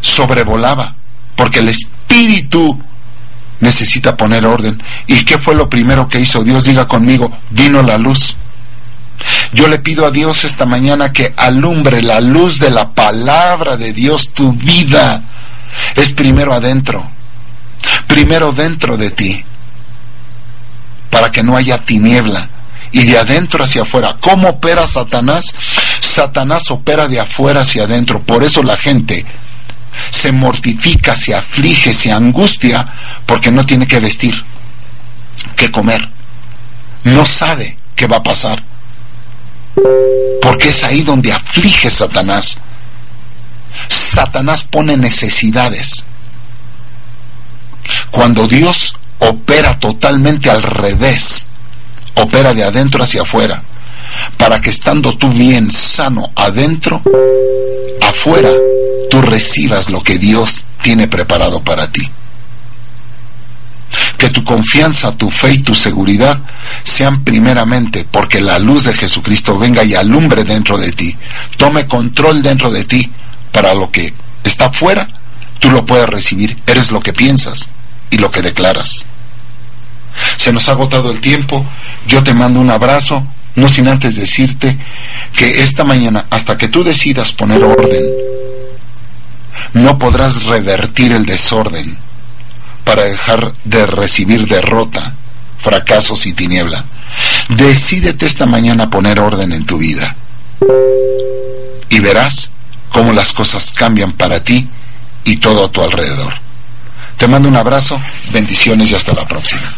sobrevolaba, 0.00 0.94
porque 1.36 1.60
el 1.60 1.68
Espíritu 1.68 2.80
necesita 3.60 4.16
poner 4.16 4.44
orden. 4.46 4.82
¿Y 5.06 5.24
qué 5.24 5.38
fue 5.38 5.54
lo 5.54 5.68
primero 5.68 6.08
que 6.08 6.20
hizo 6.20 6.42
Dios? 6.42 6.64
Diga 6.64 6.88
conmigo, 6.88 7.30
vino 7.50 7.82
la 7.82 7.98
luz. 7.98 8.36
Yo 9.52 9.68
le 9.68 9.78
pido 9.78 10.06
a 10.06 10.10
Dios 10.10 10.44
esta 10.44 10.64
mañana 10.64 11.12
que 11.12 11.34
alumbre 11.36 12.02
la 12.02 12.20
luz 12.20 12.58
de 12.58 12.70
la 12.70 12.90
palabra 12.90 13.76
de 13.76 13.92
Dios 13.92 14.32
tu 14.32 14.52
vida. 14.52 15.22
Es 15.94 16.12
primero 16.12 16.54
adentro, 16.54 17.06
primero 18.06 18.52
dentro 18.52 18.96
de 18.96 19.10
ti, 19.10 19.44
para 21.20 21.32
que 21.32 21.42
no 21.42 21.54
haya 21.54 21.76
tiniebla. 21.76 22.48
Y 22.92 23.04
de 23.04 23.18
adentro 23.18 23.62
hacia 23.62 23.82
afuera. 23.82 24.16
¿Cómo 24.20 24.48
opera 24.48 24.88
Satanás? 24.88 25.54
Satanás 26.00 26.70
opera 26.70 27.08
de 27.08 27.20
afuera 27.20 27.60
hacia 27.60 27.82
adentro. 27.82 28.22
Por 28.22 28.42
eso 28.42 28.62
la 28.62 28.78
gente 28.78 29.26
se 30.08 30.32
mortifica, 30.32 31.14
se 31.14 31.34
aflige, 31.34 31.92
se 31.92 32.10
angustia 32.10 32.88
porque 33.26 33.52
no 33.52 33.66
tiene 33.66 33.86
que 33.86 34.00
vestir, 34.00 34.34
que 35.56 35.70
comer. 35.70 36.08
No 37.04 37.26
sabe 37.26 37.76
qué 37.94 38.06
va 38.06 38.16
a 38.16 38.22
pasar. 38.22 38.62
Porque 40.40 40.70
es 40.70 40.82
ahí 40.84 41.02
donde 41.02 41.34
aflige 41.34 41.90
Satanás. 41.90 42.56
Satanás 43.88 44.64
pone 44.64 44.96
necesidades. 44.96 46.02
Cuando 48.10 48.48
Dios 48.48 48.96
opera 49.20 49.78
totalmente 49.78 50.50
al 50.50 50.62
revés, 50.62 51.46
opera 52.14 52.52
de 52.54 52.64
adentro 52.64 53.04
hacia 53.04 53.22
afuera, 53.22 53.62
para 54.36 54.60
que 54.60 54.70
estando 54.70 55.16
tú 55.16 55.30
bien 55.30 55.70
sano 55.70 56.30
adentro, 56.34 57.02
afuera 58.02 58.50
tú 59.10 59.22
recibas 59.22 59.90
lo 59.90 60.02
que 60.02 60.18
Dios 60.18 60.64
tiene 60.82 61.08
preparado 61.08 61.62
para 61.62 61.90
ti. 61.90 62.08
Que 64.16 64.30
tu 64.30 64.44
confianza, 64.44 65.16
tu 65.16 65.30
fe 65.30 65.54
y 65.54 65.58
tu 65.58 65.74
seguridad 65.74 66.38
sean 66.84 67.24
primeramente 67.24 68.06
porque 68.08 68.40
la 68.40 68.58
luz 68.58 68.84
de 68.84 68.94
Jesucristo 68.94 69.58
venga 69.58 69.82
y 69.82 69.94
alumbre 69.94 70.44
dentro 70.44 70.78
de 70.78 70.92
ti, 70.92 71.16
tome 71.56 71.86
control 71.86 72.42
dentro 72.42 72.70
de 72.70 72.84
ti 72.84 73.10
para 73.50 73.74
lo 73.74 73.90
que 73.90 74.14
está 74.44 74.70
fuera, 74.70 75.08
tú 75.58 75.70
lo 75.70 75.84
puedes 75.84 76.08
recibir, 76.08 76.56
eres 76.66 76.92
lo 76.92 77.00
que 77.00 77.12
piensas 77.12 77.68
y 78.10 78.18
lo 78.18 78.30
que 78.30 78.42
declaras. 78.42 79.06
Se 80.36 80.52
nos 80.52 80.68
ha 80.68 80.72
agotado 80.72 81.10
el 81.10 81.20
tiempo, 81.20 81.64
yo 82.06 82.22
te 82.22 82.34
mando 82.34 82.60
un 82.60 82.70
abrazo, 82.70 83.26
no 83.54 83.68
sin 83.68 83.88
antes 83.88 84.16
decirte 84.16 84.76
que 85.34 85.62
esta 85.62 85.84
mañana, 85.84 86.26
hasta 86.30 86.56
que 86.56 86.68
tú 86.68 86.84
decidas 86.84 87.32
poner 87.32 87.62
orden, 87.62 88.04
no 89.74 89.98
podrás 89.98 90.42
revertir 90.44 91.12
el 91.12 91.26
desorden 91.26 91.96
para 92.84 93.04
dejar 93.04 93.52
de 93.64 93.86
recibir 93.86 94.46
derrota, 94.46 95.14
fracasos 95.60 96.26
y 96.26 96.32
tiniebla. 96.32 96.84
Decídete 97.48 98.26
esta 98.26 98.46
mañana 98.46 98.90
poner 98.90 99.20
orden 99.20 99.52
en 99.52 99.66
tu 99.66 99.78
vida 99.78 100.16
y 101.88 102.00
verás 102.00 102.50
cómo 102.88 103.12
las 103.12 103.32
cosas 103.32 103.72
cambian 103.72 104.12
para 104.12 104.42
ti 104.42 104.68
y 105.24 105.36
todo 105.36 105.64
a 105.64 105.70
tu 105.70 105.82
alrededor. 105.82 106.34
Te 107.18 107.28
mando 107.28 107.48
un 107.48 107.56
abrazo, 107.56 108.00
bendiciones 108.32 108.90
y 108.90 108.94
hasta 108.94 109.12
la 109.12 109.26
próxima. 109.26 109.76